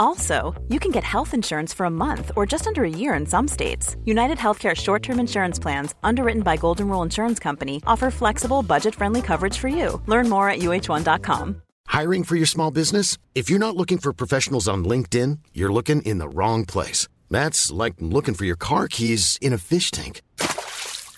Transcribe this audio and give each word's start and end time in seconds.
Also, 0.00 0.54
you 0.68 0.80
can 0.80 0.90
get 0.90 1.04
health 1.04 1.34
insurance 1.34 1.74
for 1.74 1.84
a 1.84 1.90
month 1.90 2.32
or 2.34 2.46
just 2.46 2.66
under 2.66 2.84
a 2.84 2.90
year 2.90 3.12
in 3.14 3.26
some 3.26 3.46
states. 3.46 3.96
United 4.06 4.38
Healthcare 4.38 4.74
short 4.74 5.02
term 5.02 5.20
insurance 5.20 5.58
plans, 5.58 5.94
underwritten 6.02 6.42
by 6.42 6.56
Golden 6.56 6.88
Rule 6.88 7.02
Insurance 7.02 7.38
Company, 7.38 7.82
offer 7.86 8.10
flexible, 8.10 8.62
budget 8.62 8.94
friendly 8.94 9.20
coverage 9.20 9.58
for 9.58 9.68
you. 9.68 10.00
Learn 10.06 10.28
more 10.28 10.48
at 10.48 10.60
uhone.com. 10.60 11.62
Hiring 11.86 12.24
for 12.24 12.36
your 12.36 12.46
small 12.46 12.70
business? 12.70 13.18
If 13.34 13.50
you're 13.50 13.66
not 13.66 13.76
looking 13.76 13.98
for 13.98 14.12
professionals 14.14 14.68
on 14.68 14.84
LinkedIn, 14.84 15.40
you're 15.52 15.72
looking 15.72 16.00
in 16.02 16.16
the 16.18 16.28
wrong 16.28 16.64
place. 16.64 17.06
That's 17.28 17.70
like 17.70 17.94
looking 17.98 18.34
for 18.34 18.46
your 18.46 18.56
car 18.56 18.88
keys 18.88 19.38
in 19.42 19.52
a 19.52 19.58
fish 19.58 19.90
tank. 19.90 20.22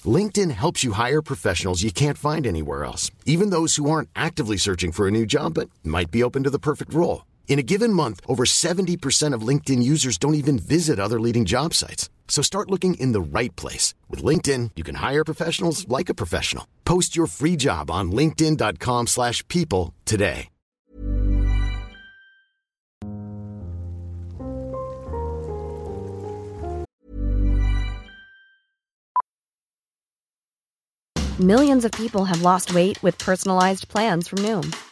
LinkedIn 0.04 0.50
helps 0.50 0.82
you 0.82 0.92
hire 0.92 1.22
professionals 1.22 1.84
you 1.84 1.92
can't 1.92 2.18
find 2.18 2.46
anywhere 2.48 2.84
else, 2.84 3.12
even 3.26 3.50
those 3.50 3.76
who 3.76 3.88
aren't 3.88 4.08
actively 4.16 4.56
searching 4.56 4.90
for 4.90 5.06
a 5.06 5.12
new 5.12 5.24
job 5.24 5.54
but 5.54 5.70
might 5.84 6.10
be 6.10 6.24
open 6.24 6.42
to 6.42 6.50
the 6.50 6.58
perfect 6.58 6.92
role. 6.92 7.22
In 7.46 7.58
a 7.58 7.62
given 7.62 7.92
month, 7.92 8.20
over 8.26 8.44
70% 8.44 9.34
of 9.34 9.46
LinkedIn 9.46 9.82
users 9.82 10.16
don't 10.16 10.34
even 10.36 10.58
visit 10.58 10.98
other 10.98 11.20
leading 11.20 11.44
job 11.44 11.74
sites. 11.74 12.08
So 12.26 12.40
start 12.40 12.70
looking 12.70 12.94
in 12.94 13.12
the 13.12 13.20
right 13.20 13.54
place. 13.56 13.92
With 14.08 14.24
LinkedIn, 14.24 14.70
you 14.74 14.82
can 14.82 14.94
hire 14.96 15.22
professionals 15.22 15.86
like 15.86 16.08
a 16.08 16.14
professional. 16.14 16.66
Post 16.86 17.14
your 17.14 17.26
free 17.26 17.56
job 17.56 17.90
on 17.90 18.10
linkedin.com 18.10 19.06
slash 19.08 19.46
people 19.48 19.92
today. 20.06 20.48
Millions 31.40 31.84
of 31.84 31.90
people 31.92 32.24
have 32.26 32.42
lost 32.42 32.72
weight 32.72 33.02
with 33.02 33.18
personalized 33.18 33.88
plans 33.88 34.28
from 34.28 34.38
Noom. 34.40 34.91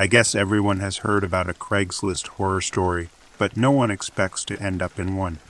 I 0.00 0.06
guess 0.06 0.36
everyone 0.36 0.78
has 0.78 0.98
heard 0.98 1.24
about 1.24 1.50
a 1.50 1.54
Craigslist 1.54 2.28
horror 2.28 2.60
story, 2.60 3.08
but 3.36 3.56
no 3.56 3.72
one 3.72 3.90
expects 3.90 4.44
to 4.44 4.62
end 4.62 4.80
up 4.80 4.96
in 4.96 5.16
one. 5.16 5.40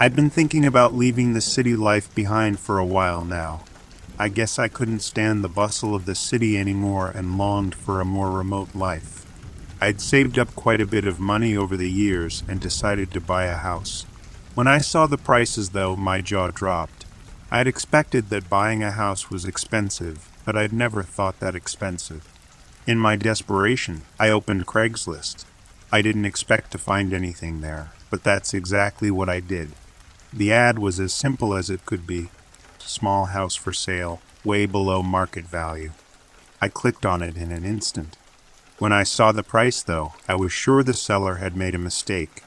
I've 0.00 0.16
been 0.16 0.30
thinking 0.30 0.64
about 0.64 0.94
leaving 0.94 1.34
the 1.34 1.42
city 1.42 1.76
life 1.76 2.12
behind 2.14 2.58
for 2.58 2.78
a 2.78 2.86
while 2.86 3.22
now. 3.22 3.64
I 4.18 4.30
guess 4.30 4.58
I 4.58 4.68
couldn't 4.68 5.00
stand 5.00 5.44
the 5.44 5.48
bustle 5.50 5.94
of 5.94 6.06
the 6.06 6.14
city 6.14 6.56
anymore 6.56 7.12
and 7.14 7.36
longed 7.36 7.74
for 7.74 8.00
a 8.00 8.06
more 8.06 8.30
remote 8.30 8.74
life. 8.74 9.26
I'd 9.78 10.00
saved 10.00 10.38
up 10.38 10.54
quite 10.54 10.80
a 10.80 10.86
bit 10.86 11.06
of 11.06 11.20
money 11.20 11.54
over 11.54 11.76
the 11.76 11.90
years 11.90 12.44
and 12.48 12.62
decided 12.62 13.10
to 13.10 13.20
buy 13.20 13.44
a 13.44 13.58
house. 13.58 14.06
When 14.54 14.66
I 14.66 14.78
saw 14.78 15.06
the 15.06 15.18
prices, 15.18 15.70
though, 15.70 15.96
my 15.96 16.22
jaw 16.22 16.48
dropped. 16.48 17.04
I'd 17.50 17.66
expected 17.66 18.30
that 18.30 18.48
buying 18.48 18.82
a 18.82 18.92
house 18.92 19.28
was 19.28 19.44
expensive, 19.44 20.30
but 20.46 20.56
I'd 20.56 20.72
never 20.72 21.02
thought 21.02 21.40
that 21.40 21.54
expensive. 21.54 22.31
In 22.84 22.98
my 22.98 23.14
desperation, 23.14 24.02
I 24.18 24.30
opened 24.30 24.66
Craigslist. 24.66 25.44
I 25.92 26.02
didn't 26.02 26.24
expect 26.24 26.72
to 26.72 26.78
find 26.78 27.12
anything 27.14 27.60
there, 27.60 27.92
but 28.10 28.24
that's 28.24 28.54
exactly 28.54 29.08
what 29.08 29.28
I 29.28 29.38
did. 29.38 29.70
The 30.32 30.52
ad 30.52 30.80
was 30.80 30.98
as 30.98 31.12
simple 31.12 31.54
as 31.54 31.70
it 31.70 31.86
could 31.86 32.08
be 32.08 32.30
small 32.78 33.26
house 33.26 33.54
for 33.54 33.72
sale, 33.72 34.20
way 34.44 34.66
below 34.66 35.00
market 35.00 35.44
value. 35.44 35.92
I 36.60 36.66
clicked 36.68 37.06
on 37.06 37.22
it 37.22 37.36
in 37.36 37.52
an 37.52 37.64
instant. 37.64 38.16
When 38.78 38.92
I 38.92 39.04
saw 39.04 39.30
the 39.30 39.44
price, 39.44 39.80
though, 39.82 40.14
I 40.28 40.34
was 40.34 40.52
sure 40.52 40.82
the 40.82 40.92
seller 40.92 41.36
had 41.36 41.56
made 41.56 41.76
a 41.76 41.78
mistake. 41.78 42.42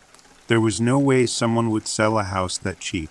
There 0.48 0.60
was 0.60 0.82
no 0.82 1.00
way 1.00 1.26
someone 1.26 1.70
would 1.70 1.88
sell 1.88 2.20
a 2.20 2.24
house 2.24 2.58
that 2.58 2.82
cheap. 2.82 3.10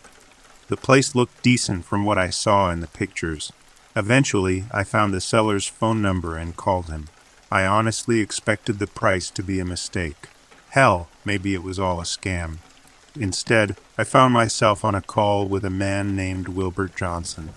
The 0.69 0.77
place 0.77 1.15
looked 1.15 1.43
decent 1.43 1.87
from 1.87 2.05
what 2.05 2.19
I 2.19 2.29
saw 2.29 2.71
in 2.71 2.81
the 2.81 2.87
pictures. 2.87 3.51
Eventually, 3.97 4.65
I 4.73 4.85
found 4.85 5.15
the 5.15 5.23
seller's 5.23 5.67
phone 5.67 6.03
number 6.03 6.37
and 6.37 6.55
called 6.55 6.87
him. 6.87 7.09
I 7.55 7.67
honestly 7.67 8.19
expected 8.19 8.81
the 8.81 8.89
price 8.89 9.31
to 9.31 9.41
be 9.41 9.61
a 9.61 9.65
mistake. 9.65 10.29
Hell, 10.71 11.09
maybe 11.25 11.55
it 11.55 11.63
was 11.63 11.79
all 11.79 12.01
a 12.01 12.03
scam. 12.03 12.57
Instead, 13.15 13.77
I 13.97 14.03
found 14.03 14.35
myself 14.35 14.85
on 14.85 14.97
a 14.97 15.01
call 15.01 15.47
with 15.47 15.65
a 15.65 15.71
man 15.71 16.17
named 16.17 16.49
Wilbert 16.49 16.97
Johnson. 16.97 17.51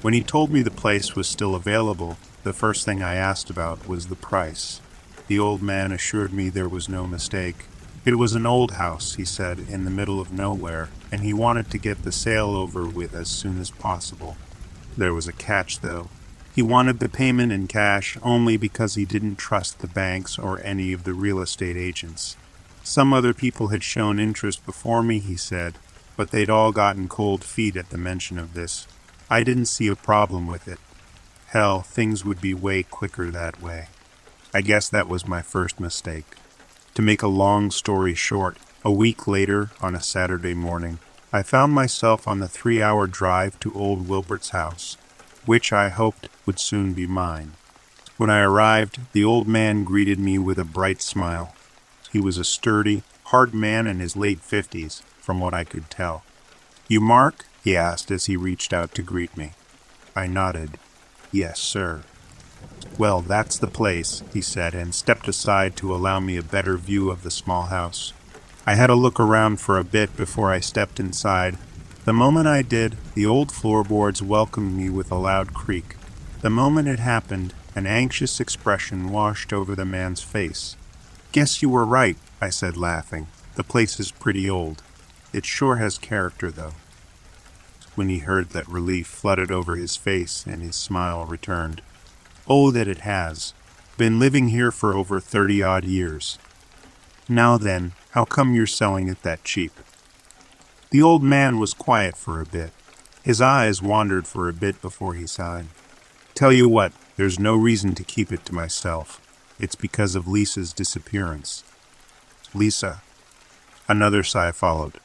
When 0.00 0.14
he 0.14 0.22
told 0.22 0.50
me 0.50 0.62
the 0.62 0.70
place 0.70 1.14
was 1.14 1.28
still 1.28 1.54
available, 1.54 2.16
the 2.44 2.54
first 2.54 2.86
thing 2.86 3.02
I 3.02 3.16
asked 3.16 3.50
about 3.50 3.86
was 3.86 4.06
the 4.06 4.16
price. 4.16 4.80
The 5.26 5.38
old 5.38 5.60
man 5.60 5.92
assured 5.92 6.32
me 6.32 6.48
there 6.48 6.66
was 6.66 6.88
no 6.88 7.06
mistake. 7.06 7.66
It 8.06 8.14
was 8.14 8.34
an 8.34 8.46
old 8.46 8.70
house, 8.70 9.16
he 9.16 9.24
said, 9.26 9.58
in 9.68 9.84
the 9.84 9.90
middle 9.90 10.18
of 10.18 10.32
nowhere, 10.32 10.88
and 11.12 11.20
he 11.20 11.34
wanted 11.34 11.70
to 11.72 11.76
get 11.76 12.04
the 12.04 12.10
sale 12.10 12.56
over 12.56 12.86
with 12.86 13.14
as 13.14 13.28
soon 13.28 13.60
as 13.60 13.70
possible. 13.70 14.38
There 14.96 15.12
was 15.12 15.28
a 15.28 15.32
catch, 15.34 15.80
though. 15.80 16.08
He 16.54 16.60
wanted 16.60 16.98
the 16.98 17.08
payment 17.08 17.50
in 17.50 17.66
cash 17.66 18.18
only 18.22 18.58
because 18.58 18.94
he 18.94 19.06
didn't 19.06 19.36
trust 19.36 19.78
the 19.78 19.86
banks 19.86 20.38
or 20.38 20.60
any 20.62 20.92
of 20.92 21.04
the 21.04 21.14
real 21.14 21.40
estate 21.40 21.78
agents. 21.78 22.36
Some 22.82 23.14
other 23.14 23.32
people 23.32 23.68
had 23.68 23.82
shown 23.82 24.18
interest 24.18 24.66
before 24.66 25.02
me, 25.02 25.18
he 25.18 25.36
said, 25.36 25.78
but 26.14 26.30
they'd 26.30 26.50
all 26.50 26.70
gotten 26.70 27.08
cold 27.08 27.42
feet 27.42 27.74
at 27.74 27.88
the 27.88 27.96
mention 27.96 28.38
of 28.38 28.52
this. 28.52 28.86
I 29.30 29.42
didn't 29.44 29.66
see 29.66 29.88
a 29.88 29.96
problem 29.96 30.46
with 30.46 30.68
it. 30.68 30.78
Hell, 31.46 31.80
things 31.80 32.22
would 32.22 32.40
be 32.40 32.52
way 32.52 32.82
quicker 32.82 33.30
that 33.30 33.62
way. 33.62 33.86
I 34.52 34.60
guess 34.60 34.90
that 34.90 35.08
was 35.08 35.26
my 35.26 35.40
first 35.40 35.80
mistake. 35.80 36.36
To 36.94 37.02
make 37.02 37.22
a 37.22 37.28
long 37.28 37.70
story 37.70 38.14
short, 38.14 38.58
a 38.84 38.92
week 38.92 39.26
later, 39.26 39.70
on 39.80 39.94
a 39.94 40.02
Saturday 40.02 40.52
morning, 40.52 40.98
I 41.32 41.42
found 41.42 41.72
myself 41.72 42.28
on 42.28 42.40
the 42.40 42.48
three 42.48 42.82
hour 42.82 43.06
drive 43.06 43.58
to 43.60 43.72
old 43.72 44.06
Wilbert's 44.06 44.50
house 44.50 44.98
which 45.46 45.72
I 45.72 45.88
hoped 45.88 46.28
would 46.46 46.58
soon 46.58 46.92
be 46.92 47.06
mine. 47.06 47.52
When 48.16 48.30
I 48.30 48.40
arrived, 48.40 49.00
the 49.12 49.24
old 49.24 49.48
man 49.48 49.84
greeted 49.84 50.18
me 50.18 50.38
with 50.38 50.58
a 50.58 50.64
bright 50.64 51.02
smile. 51.02 51.54
He 52.12 52.20
was 52.20 52.38
a 52.38 52.44
sturdy, 52.44 53.02
hard 53.24 53.54
man 53.54 53.86
in 53.86 54.00
his 54.00 54.16
late 54.16 54.40
fifties, 54.40 55.02
from 55.20 55.40
what 55.40 55.54
I 55.54 55.64
could 55.64 55.90
tell. 55.90 56.22
You 56.88 57.00
Mark? 57.00 57.46
he 57.64 57.76
asked 57.76 58.10
as 58.10 58.26
he 58.26 58.36
reached 58.36 58.72
out 58.72 58.94
to 58.94 59.02
greet 59.02 59.36
me. 59.36 59.52
I 60.14 60.26
nodded. 60.26 60.78
Yes, 61.30 61.58
sir. 61.58 62.02
Well, 62.98 63.22
that's 63.22 63.56
the 63.56 63.66
place, 63.66 64.22
he 64.32 64.40
said, 64.40 64.74
and 64.74 64.94
stepped 64.94 65.26
aside 65.26 65.76
to 65.76 65.94
allow 65.94 66.20
me 66.20 66.36
a 66.36 66.42
better 66.42 66.76
view 66.76 67.10
of 67.10 67.22
the 67.22 67.30
small 67.30 67.62
house. 67.64 68.12
I 68.66 68.74
had 68.74 68.90
a 68.90 68.94
look 68.94 69.18
around 69.18 69.60
for 69.60 69.78
a 69.78 69.84
bit 69.84 70.16
before 70.16 70.52
I 70.52 70.60
stepped 70.60 71.00
inside 71.00 71.56
The 72.04 72.12
moment 72.12 72.48
I 72.48 72.62
did, 72.62 72.96
the 73.14 73.26
old 73.26 73.52
floorboards 73.52 74.20
welcomed 74.20 74.76
me 74.76 74.90
with 74.90 75.12
a 75.12 75.16
loud 75.16 75.54
creak. 75.54 75.94
The 76.40 76.50
moment 76.50 76.88
it 76.88 76.98
happened, 76.98 77.54
an 77.76 77.86
anxious 77.86 78.40
expression 78.40 79.10
washed 79.10 79.52
over 79.52 79.76
the 79.76 79.84
man's 79.84 80.20
face. 80.20 80.76
Guess 81.30 81.62
you 81.62 81.70
were 81.70 81.84
right, 81.84 82.16
I 82.40 82.50
said, 82.50 82.76
laughing. 82.76 83.28
The 83.54 83.62
place 83.62 84.00
is 84.00 84.10
pretty 84.10 84.50
old. 84.50 84.82
It 85.32 85.46
sure 85.46 85.76
has 85.76 85.96
character, 85.96 86.50
though. 86.50 86.72
When 87.94 88.08
he 88.08 88.18
heard 88.18 88.50
that 88.50 88.68
relief 88.68 89.06
flooded 89.06 89.52
over 89.52 89.76
his 89.76 89.94
face 89.94 90.44
and 90.44 90.60
his 90.60 90.74
smile 90.74 91.24
returned. 91.24 91.82
Oh, 92.48 92.72
that 92.72 92.88
it 92.88 93.02
has. 93.02 93.54
Been 93.96 94.18
living 94.18 94.48
here 94.48 94.72
for 94.72 94.92
over 94.92 95.20
thirty 95.20 95.62
odd 95.62 95.84
years. 95.84 96.36
Now 97.28 97.58
then, 97.58 97.92
how 98.10 98.24
come 98.24 98.54
you're 98.54 98.66
selling 98.66 99.06
it 99.08 99.22
that 99.22 99.44
cheap? 99.44 99.72
The 100.92 101.00
old 101.00 101.22
man 101.22 101.58
was 101.58 101.72
quiet 101.72 102.18
for 102.18 102.38
a 102.38 102.44
bit. 102.44 102.70
His 103.22 103.40
eyes 103.40 103.80
wandered 103.80 104.26
for 104.26 104.46
a 104.46 104.52
bit 104.52 104.82
before 104.82 105.14
he 105.14 105.26
sighed. 105.26 105.68
Tell 106.34 106.52
you 106.52 106.68
what, 106.68 106.92
there's 107.16 107.38
no 107.38 107.56
reason 107.56 107.94
to 107.94 108.04
keep 108.04 108.30
it 108.30 108.44
to 108.44 108.54
myself. 108.54 109.18
It's 109.58 109.74
because 109.74 110.14
of 110.14 110.28
Lisa's 110.28 110.74
disappearance. 110.74 111.64
Lisa. 112.52 113.00
Another 113.88 114.22
sigh 114.22 114.52
followed. 114.52 115.00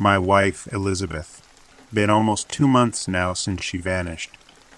My 0.00 0.18
wife, 0.18 0.66
Elizabeth. 0.72 1.46
Been 1.94 2.10
almost 2.10 2.48
two 2.48 2.66
months 2.66 3.06
now 3.06 3.32
since 3.32 3.62
she 3.62 3.78
vanished. 3.78 4.32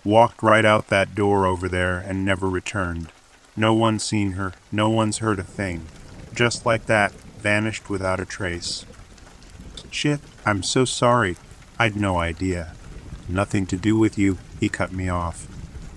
Walked 0.04 0.42
right 0.42 0.66
out 0.66 0.88
that 0.88 1.14
door 1.14 1.46
over 1.46 1.66
there 1.66 1.96
and 1.96 2.26
never 2.26 2.46
returned. 2.46 3.10
No 3.56 3.72
one's 3.72 4.02
seen 4.02 4.32
her, 4.32 4.52
no 4.70 4.90
one's 4.90 5.18
heard 5.18 5.38
a 5.38 5.44
thing. 5.44 5.86
Just 6.34 6.66
like 6.66 6.84
that, 6.86 7.12
vanished 7.38 7.88
without 7.88 8.20
a 8.20 8.26
trace. 8.26 8.84
Shit, 9.92 10.20
I'm 10.46 10.62
so 10.62 10.84
sorry. 10.86 11.36
I'd 11.78 11.96
no 11.96 12.16
idea. 12.16 12.72
Nothing 13.28 13.66
to 13.66 13.76
do 13.76 13.96
with 13.96 14.18
you, 14.18 14.38
he 14.58 14.68
cut 14.68 14.90
me 14.90 15.08
off. 15.08 15.46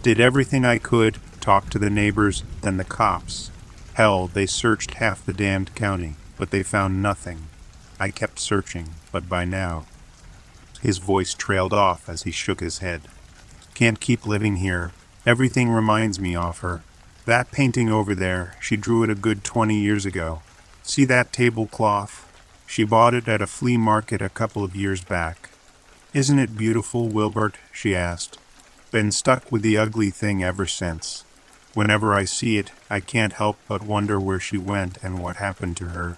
Did 0.03 0.19
everything 0.19 0.65
I 0.65 0.77
could, 0.77 1.18
talked 1.39 1.71
to 1.71 1.80
the 1.80 1.89
neighbors, 1.89 2.44
then 2.62 2.77
the 2.77 2.83
cops. 2.83 3.51
Hell, 3.94 4.27
they 4.27 4.45
searched 4.45 4.95
half 4.95 5.25
the 5.25 5.33
damned 5.33 5.74
county, 5.75 6.15
but 6.38 6.51
they 6.51 6.62
found 6.62 7.01
nothing. 7.01 7.47
I 7.97 8.12
kept 8.12 8.39
searching, 8.39 8.89
but 9.13 9.30
by 9.30 9.45
now. 9.45 9.86
His 10.81 10.98
voice 10.98 11.33
trailed 11.33 11.74
off 11.74 12.09
as 12.09 12.24
he 12.24 12.31
shook 12.31 12.59
his 12.59 12.80
head. 12.80 13.03
Can't 13.74 14.01
keep 14.01 14.27
living 14.27 14.57
here. 14.57 14.91
Everything 15.25 15.69
reminds 15.69 16.19
me 16.19 16.36
of 16.36 16.59
her. 16.59 16.83
That 17.25 17.51
painting 17.51 17.89
over 17.89 18.13
there, 18.13 18.56
she 18.59 18.75
drew 18.75 19.03
it 19.03 19.09
a 19.09 19.15
good 19.15 19.44
twenty 19.44 19.80
years 19.80 20.06
ago. 20.06 20.41
See 20.83 21.06
that 21.06 21.31
tablecloth? 21.31 22.25
She 22.67 22.83
bought 22.83 23.13
it 23.13 23.27
at 23.27 23.41
a 23.41 23.47
flea 23.47 23.77
market 23.77 24.21
a 24.21 24.29
couple 24.29 24.63
of 24.63 24.75
years 24.75 25.03
back. 25.03 25.50
Isn't 26.13 26.39
it 26.39 26.57
beautiful, 26.57 27.09
Wilbert? 27.09 27.57
she 27.71 27.95
asked. 27.95 28.38
Been 28.91 29.12
stuck 29.12 29.51
with 29.51 29.62
the 29.62 29.77
ugly 29.77 30.09
thing 30.09 30.44
ever 30.44 30.65
since. 30.65 31.23
Whenever 31.73 32.13
I 32.13 32.23
see 32.23 32.57
it, 32.57 32.71
I 32.89 33.01
can't 33.01 33.33
help 33.33 33.57
but 33.67 33.83
wonder 33.83 34.19
where 34.19 34.39
she 34.39 34.57
went 34.57 34.97
and 35.03 35.19
what 35.19 35.35
happened 35.35 35.75
to 35.77 35.89
her. 35.89 36.17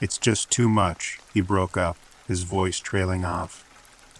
It's 0.00 0.18
just 0.18 0.50
too 0.50 0.68
much, 0.68 1.20
he 1.32 1.40
broke 1.40 1.76
up, 1.76 1.96
his 2.26 2.42
voice 2.42 2.80
trailing 2.80 3.24
off. 3.24 3.64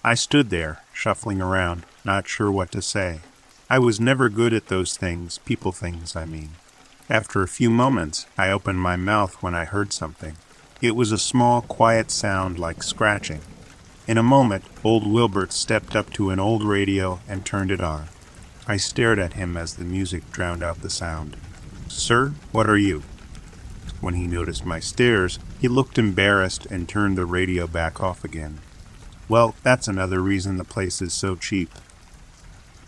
I 0.04 0.14
stood 0.14 0.50
there, 0.50 0.82
shuffling 0.92 1.42
around, 1.42 1.84
not 2.04 2.28
sure 2.28 2.50
what 2.50 2.70
to 2.72 2.80
say. 2.82 3.20
I 3.68 3.78
was 3.78 4.00
never 4.00 4.28
good 4.28 4.52
at 4.52 4.68
those 4.68 4.96
things, 4.96 5.38
people 5.38 5.72
things, 5.72 6.14
I 6.14 6.24
mean. 6.24 6.50
After 7.10 7.42
a 7.42 7.48
few 7.48 7.70
moments, 7.70 8.26
I 8.38 8.50
opened 8.50 8.80
my 8.80 8.96
mouth 8.96 9.42
when 9.42 9.54
I 9.54 9.64
heard 9.64 9.92
something. 9.92 10.36
It 10.80 10.94
was 10.94 11.10
a 11.10 11.18
small, 11.18 11.62
quiet 11.62 12.10
sound 12.12 12.56
like 12.56 12.84
scratching. 12.84 13.40
In 14.06 14.16
a 14.16 14.22
moment, 14.22 14.64
old 14.84 15.10
Wilbert 15.10 15.52
stepped 15.52 15.96
up 15.96 16.10
to 16.12 16.30
an 16.30 16.38
old 16.38 16.62
radio 16.62 17.18
and 17.26 17.44
turned 17.44 17.72
it 17.72 17.80
on. 17.80 18.06
I 18.68 18.76
stared 18.76 19.18
at 19.18 19.32
him 19.32 19.56
as 19.56 19.74
the 19.74 19.84
music 19.84 20.30
drowned 20.30 20.62
out 20.62 20.82
the 20.82 20.90
sound. 20.90 21.36
Sir, 21.88 22.32
what 22.52 22.70
are 22.70 22.78
you? 22.78 23.02
When 24.00 24.14
he 24.14 24.28
noticed 24.28 24.64
my 24.64 24.78
stares, 24.78 25.40
he 25.60 25.66
looked 25.66 25.98
embarrassed 25.98 26.66
and 26.66 26.88
turned 26.88 27.18
the 27.18 27.26
radio 27.26 27.66
back 27.66 28.00
off 28.00 28.22
again. 28.22 28.60
Well, 29.28 29.56
that's 29.64 29.88
another 29.88 30.20
reason 30.20 30.58
the 30.58 30.64
place 30.64 31.02
is 31.02 31.12
so 31.12 31.34
cheap. 31.34 31.70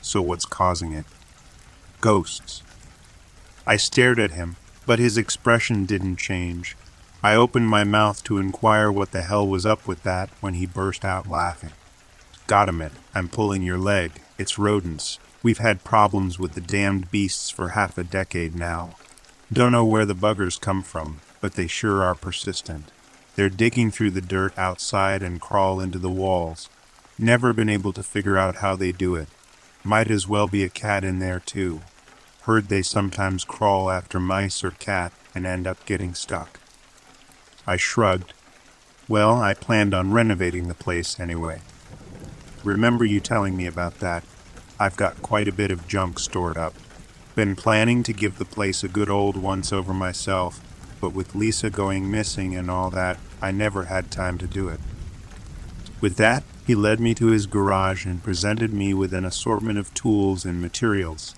So 0.01 0.23
what's 0.23 0.45
causing 0.45 0.93
it? 0.93 1.07
Ghosts. 2.01 2.63
I 3.67 3.77
stared 3.77 4.21
at 4.21 4.31
him, 4.31 4.55
but 4.87 5.01
his 5.01 5.19
expression 5.19 5.87
didn't 5.87 6.17
change. 6.17 6.77
I 7.23 7.35
opened 7.35 7.69
my 7.69 7.85
mouth 7.85 8.25
to 8.25 8.39
inquire 8.39 8.91
what 8.91 9.11
the 9.11 9.21
hell 9.21 9.47
was 9.47 9.67
up 9.67 9.87
with 9.87 10.03
that 10.05 10.31
when 10.41 10.55
he 10.55 10.65
burst 10.65 11.05
out 11.05 11.29
laughing. 11.29 11.73
Got 12.47 12.71
him 12.71 12.81
it. 12.81 12.93
I'm 13.15 13.29
pulling 13.29 13.63
your 13.63 13.77
leg. 13.77 14.23
It's 14.39 14.59
rodents. 14.59 15.19
We've 15.43 15.59
had 15.59 15.85
problems 15.85 16.39
with 16.39 16.55
the 16.55 16.63
damned 16.63 17.11
beasts 17.11 17.51
for 17.51 17.71
half 17.71 17.99
a 17.99 18.05
decade 18.05 18.55
now. 18.55 18.97
Don't 19.53 19.73
know 19.73 19.85
where 19.85 20.07
the 20.07 20.15
buggers 20.15 20.59
come 20.59 20.83
from, 20.83 21.21
but 21.43 21.55
they 21.55 21.67
sure 21.67 22.03
are 22.03 22.15
persistent. 22.15 22.91
They're 23.37 23.51
digging 23.51 23.91
through 23.91 24.13
the 24.13 24.21
dirt 24.23 24.57
outside 24.59 25.23
and 25.23 25.41
crawl 25.41 25.79
into 25.79 25.99
the 25.99 26.09
walls. 26.09 26.71
Never 27.19 27.53
been 27.53 27.69
able 27.69 27.93
to 27.93 28.03
figure 28.03 28.39
out 28.39 28.57
how 28.57 28.77
they 28.77 28.93
do 28.93 29.15
it. 29.15 29.29
Might 29.85 30.11
as 30.11 30.27
well 30.27 30.47
be 30.47 30.65
a 30.65 30.71
cat 30.71 31.05
in 31.05 31.19
there, 31.19 31.41
too. 31.41 31.81
Heard 32.43 32.69
they 32.69 32.83
sometimes 32.83 33.45
crawl 33.45 33.91
after 33.91 34.19
mice 34.21 34.65
or 34.65 34.71
cat 34.71 35.13
and 35.35 35.47
end 35.47 35.67
up 35.67 35.85
getting 35.85 36.15
stuck. 36.15 36.60
I 37.71 37.77
shrugged. 37.77 38.33
Well, 39.07 39.41
I 39.41 39.55
planned 39.55 39.95
on 39.95 40.11
renovating 40.11 40.67
the 40.67 40.75
place 40.75 41.21
anyway. 41.21 41.61
Remember 42.65 43.05
you 43.05 43.21
telling 43.21 43.57
me 43.57 43.65
about 43.65 44.01
that. 44.01 44.25
I've 44.81 44.97
got 44.97 45.23
quite 45.23 45.47
a 45.47 45.53
bit 45.53 45.71
of 45.71 45.87
junk 45.87 46.19
stored 46.19 46.57
up. 46.57 46.75
Been 47.37 47.55
planning 47.55 48.03
to 48.03 48.13
give 48.13 48.39
the 48.39 48.45
place 48.45 48.83
a 48.83 48.89
good 48.89 49.09
old 49.09 49.37
once 49.37 49.73
over 49.73 49.95
myself, 49.95 50.61
but 51.01 51.11
with 51.11 51.37
Lisa 51.37 51.71
going 51.71 52.11
missing 52.11 52.57
and 52.57 52.69
all 52.69 52.91
that, 52.91 53.21
I 53.41 53.53
never 53.53 53.85
had 53.85 54.11
time 54.11 54.37
to 54.39 54.49
do 54.49 54.69
it. 54.69 54.81
With 56.01 56.17
that, 56.17 56.43
he 56.67 56.75
led 56.75 56.99
me 56.99 57.15
to 57.15 57.29
his 57.29 57.47
garage 57.47 58.05
and 58.05 58.21
presented 58.21 58.73
me 58.73 58.95
with 58.95 59.15
an 59.15 59.25
assortment 59.25 59.79
of 59.79 59.95
tools 59.95 60.45
and 60.45 60.61
materials. 60.61 61.37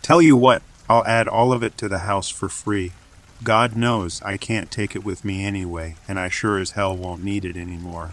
Tell 0.00 0.22
you 0.22 0.36
what, 0.36 0.62
I'll 0.88 1.04
add 1.06 1.26
all 1.26 1.52
of 1.52 1.64
it 1.64 1.76
to 1.78 1.88
the 1.88 2.06
house 2.06 2.28
for 2.28 2.48
free. 2.48 2.92
God 3.44 3.74
knows 3.74 4.22
I 4.22 4.36
can't 4.36 4.70
take 4.70 4.94
it 4.94 5.04
with 5.04 5.24
me 5.24 5.44
anyway, 5.44 5.96
and 6.06 6.16
I 6.20 6.28
sure 6.28 6.58
as 6.58 6.72
hell 6.72 6.96
won't 6.96 7.24
need 7.24 7.44
it 7.44 7.56
anymore. 7.56 8.12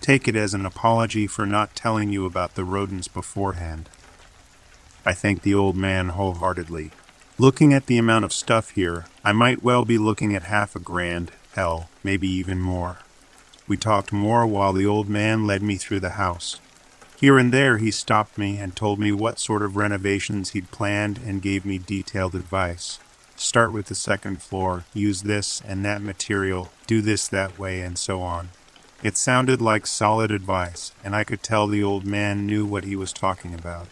Take 0.00 0.26
it 0.26 0.34
as 0.34 0.54
an 0.54 0.66
apology 0.66 1.28
for 1.28 1.46
not 1.46 1.76
telling 1.76 2.10
you 2.10 2.26
about 2.26 2.56
the 2.56 2.64
rodents 2.64 3.06
beforehand. 3.06 3.88
I 5.04 5.12
thanked 5.12 5.44
the 5.44 5.54
old 5.54 5.76
man 5.76 6.08
wholeheartedly. 6.08 6.90
Looking 7.38 7.72
at 7.72 7.86
the 7.86 7.98
amount 7.98 8.24
of 8.24 8.32
stuff 8.32 8.70
here, 8.70 9.06
I 9.22 9.30
might 9.30 9.62
well 9.62 9.84
be 9.84 9.98
looking 9.98 10.34
at 10.34 10.44
half 10.44 10.74
a 10.74 10.80
grand, 10.80 11.30
hell, 11.54 11.88
maybe 12.02 12.26
even 12.26 12.58
more. 12.58 12.98
We 13.68 13.76
talked 13.76 14.12
more 14.12 14.48
while 14.48 14.72
the 14.72 14.86
old 14.86 15.08
man 15.08 15.46
led 15.46 15.62
me 15.62 15.76
through 15.76 16.00
the 16.00 16.10
house. 16.10 16.58
Here 17.16 17.38
and 17.38 17.52
there 17.52 17.78
he 17.78 17.92
stopped 17.92 18.36
me 18.36 18.58
and 18.58 18.74
told 18.74 18.98
me 18.98 19.12
what 19.12 19.38
sort 19.38 19.62
of 19.62 19.76
renovations 19.76 20.50
he'd 20.50 20.72
planned 20.72 21.20
and 21.24 21.40
gave 21.40 21.64
me 21.64 21.78
detailed 21.78 22.34
advice 22.34 22.98
start 23.40 23.72
with 23.72 23.86
the 23.86 23.94
second 23.94 24.42
floor, 24.42 24.84
use 24.94 25.22
this 25.22 25.62
and 25.66 25.84
that 25.84 26.02
material, 26.02 26.70
do 26.86 27.00
this 27.00 27.28
that 27.28 27.58
way, 27.58 27.80
and 27.80 27.98
so 27.98 28.22
on. 28.22 28.50
It 29.02 29.16
sounded 29.16 29.60
like 29.60 29.86
solid 29.86 30.30
advice, 30.30 30.92
and 31.04 31.14
I 31.14 31.24
could 31.24 31.42
tell 31.42 31.66
the 31.66 31.82
old 31.82 32.06
man 32.06 32.46
knew 32.46 32.64
what 32.64 32.84
he 32.84 32.96
was 32.96 33.12
talking 33.12 33.54
about. 33.54 33.88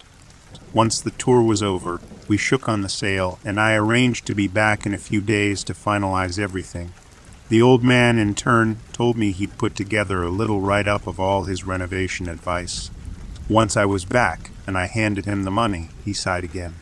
Once 0.72 1.00
the 1.00 1.10
tour 1.12 1.42
was 1.42 1.62
over, 1.62 2.00
we 2.26 2.36
shook 2.36 2.68
on 2.68 2.82
the 2.82 2.88
sale, 2.88 3.38
and 3.44 3.60
I 3.60 3.74
arranged 3.74 4.26
to 4.26 4.34
be 4.34 4.48
back 4.48 4.86
in 4.86 4.94
a 4.94 4.98
few 4.98 5.20
days 5.20 5.62
to 5.64 5.74
finalize 5.74 6.38
everything. 6.38 6.92
The 7.48 7.60
old 7.60 7.84
man, 7.84 8.18
in 8.18 8.34
turn, 8.34 8.78
told 8.92 9.16
me 9.16 9.30
he'd 9.30 9.58
put 9.58 9.76
together 9.76 10.22
a 10.22 10.30
little 10.30 10.60
write 10.60 10.88
up 10.88 11.06
of 11.06 11.20
all 11.20 11.44
his 11.44 11.66
renovation 11.66 12.28
advice. 12.28 12.90
Once 13.48 13.76
I 13.76 13.84
was 13.84 14.04
back, 14.04 14.50
and 14.66 14.78
I 14.78 14.86
handed 14.86 15.26
him 15.26 15.44
the 15.44 15.50
money, 15.50 15.90
he 16.04 16.14
sighed 16.14 16.44
again. 16.44 16.74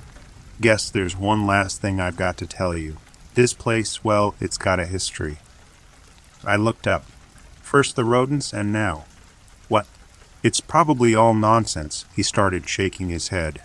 Guess 0.60 0.90
there's 0.90 1.16
one 1.16 1.46
last 1.46 1.80
thing 1.80 2.00
I've 2.00 2.16
got 2.16 2.36
to 2.38 2.46
tell 2.46 2.76
you. 2.76 2.98
This 3.34 3.54
place, 3.54 4.04
well, 4.04 4.34
it's 4.40 4.58
got 4.58 4.78
a 4.78 4.86
history. 4.86 5.38
I 6.44 6.56
looked 6.56 6.86
up. 6.86 7.04
First 7.62 7.96
the 7.96 8.04
rodents, 8.04 8.52
and 8.52 8.72
now. 8.72 9.06
What? 9.68 9.86
It's 10.42 10.60
probably 10.60 11.14
all 11.14 11.34
nonsense, 11.34 12.04
he 12.14 12.22
started 12.22 12.68
shaking 12.68 13.08
his 13.08 13.28
head. 13.28 13.62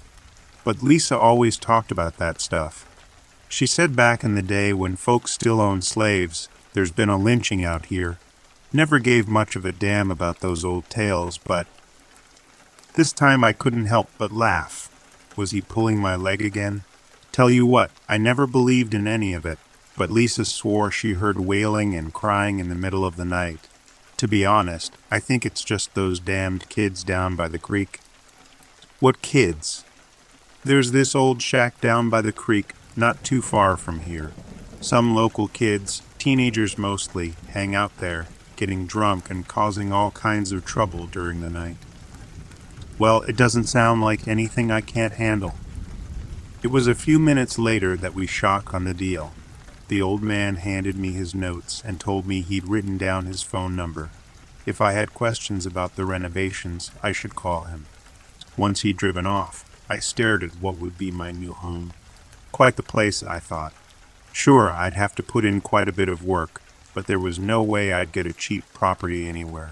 But 0.64 0.84
Lisa 0.84 1.18
always 1.18 1.58
talked 1.58 1.92
about 1.92 2.18
that 2.18 2.40
stuff. 2.40 2.86
She 3.50 3.66
said 3.66 3.96
back 3.96 4.24
in 4.24 4.36
the 4.36 4.42
day 4.42 4.74
when 4.74 4.96
folks 4.96 5.32
still 5.32 5.60
owned 5.62 5.84
slaves, 5.84 6.50
there's 6.74 6.92
been 6.92 7.10
a 7.10 7.18
lynching 7.18 7.64
out 7.64 7.88
here. 7.88 8.20
Never 8.72 9.00
gave 9.00 9.28
much 9.28 9.56
of 9.56 9.66
a 9.66 9.72
damn 9.72 10.12
about 10.12 10.40
those 10.40 10.64
old 10.66 10.90
tales, 10.90 11.38
but. 11.38 11.68
This 12.96 13.14
time 13.14 13.44
I 13.44 13.54
couldn't 13.54 13.86
help 13.86 14.10
but 14.18 14.32
laugh. 14.32 14.92
Was 15.38 15.52
he 15.52 15.62
pulling 15.62 16.00
my 16.00 16.18
leg 16.18 16.42
again? 16.42 16.84
Tell 17.32 17.50
you 17.50 17.66
what, 17.66 17.92
I 18.10 18.18
never 18.18 18.48
believed 18.48 18.94
in 18.94 19.08
any 19.08 19.34
of 19.34 19.46
it, 19.46 19.60
but 19.96 20.10
Lisa 20.10 20.44
swore 20.44 20.92
she 20.92 21.14
heard 21.14 21.40
wailing 21.40 21.96
and 21.96 22.14
crying 22.14 22.58
in 22.60 22.68
the 22.68 22.76
middle 22.76 23.06
of 23.06 23.16
the 23.16 23.24
night. 23.24 23.60
To 24.18 24.28
be 24.28 24.44
honest, 24.44 24.98
I 25.12 25.20
think 25.20 25.46
it's 25.46 25.64
just 25.64 25.94
those 25.94 26.20
damned 26.20 26.68
kids 26.70 27.04
down 27.04 27.36
by 27.36 27.48
the 27.48 27.60
creek. 27.60 28.00
What 29.00 29.22
kids? 29.22 29.86
There's 30.66 30.92
this 30.92 31.14
old 31.14 31.44
shack 31.44 31.80
down 31.80 32.10
by 32.10 32.22
the 32.22 32.32
creek, 32.32 32.74
not 32.96 33.24
too 33.24 33.44
far 33.44 33.78
from 33.78 34.00
here. 34.02 34.32
Some 34.82 35.16
local 35.16 35.48
kids, 35.48 36.02
teenagers 36.18 36.80
mostly, 36.80 37.36
hang 37.50 37.76
out 37.76 37.96
there, 38.00 38.28
getting 38.56 38.88
drunk 38.88 39.30
and 39.30 39.48
causing 39.48 39.94
all 39.94 40.10
kinds 40.12 40.52
of 40.52 40.66
trouble 40.66 41.06
during 41.06 41.42
the 41.42 41.50
night. 41.52 41.78
Well, 43.00 43.22
it 43.22 43.38
doesn't 43.38 43.66
sound 43.66 44.02
like 44.02 44.28
anything 44.28 44.72
I 44.72 44.82
can't 44.82 45.14
handle. 45.14 45.54
It 46.64 46.68
was 46.68 46.88
a 46.88 46.96
few 46.96 47.20
minutes 47.20 47.60
later 47.60 47.96
that 47.96 48.16
we 48.16 48.26
shock 48.26 48.74
on 48.74 48.84
the 48.84 48.94
deal. 48.94 49.34
The 49.88 50.02
old 50.02 50.24
man 50.24 50.56
handed 50.56 50.98
me 50.98 51.12
his 51.12 51.36
notes 51.36 51.84
and 51.86 52.00
told 52.00 52.26
me 52.26 52.42
he'd 52.42 52.68
written 52.68 52.98
down 52.98 53.26
his 53.26 53.44
phone 53.44 53.76
number. 53.76 54.10
If 54.66 54.82
I 54.82 54.94
had 54.94 55.14
questions 55.14 55.66
about 55.66 55.96
the 55.96 56.06
renovations, 56.06 56.92
I 57.04 57.12
should 57.12 57.36
call 57.36 57.66
him. 57.66 57.86
Once 58.58 58.82
he'd 58.82 58.98
driven 58.98 59.28
off, 59.28 59.64
I 59.88 60.00
stared 60.00 60.44
at 60.44 60.60
what 60.60 60.80
would 60.80 60.98
be 60.98 61.12
my 61.12 61.32
new 61.32 61.54
home. 61.54 61.94
Quite 62.52 62.76
the 62.76 62.84
place, 62.84 63.22
I 63.22 63.40
thought. 63.40 63.74
Sure, 64.34 64.72
I'd 64.72 64.96
have 64.96 65.16
to 65.16 65.24
put 65.24 65.46
in 65.46 65.62
quite 65.62 65.88
a 65.88 65.94
bit 65.94 66.10
of 66.10 66.26
work, 66.26 66.62
but 66.94 67.06
there 67.06 67.20
was 67.20 67.38
no 67.38 67.62
way 67.62 67.94
I'd 67.94 68.12
get 68.12 68.26
a 68.26 68.34
cheap 68.34 68.66
property 68.74 69.30
anywhere. 69.30 69.72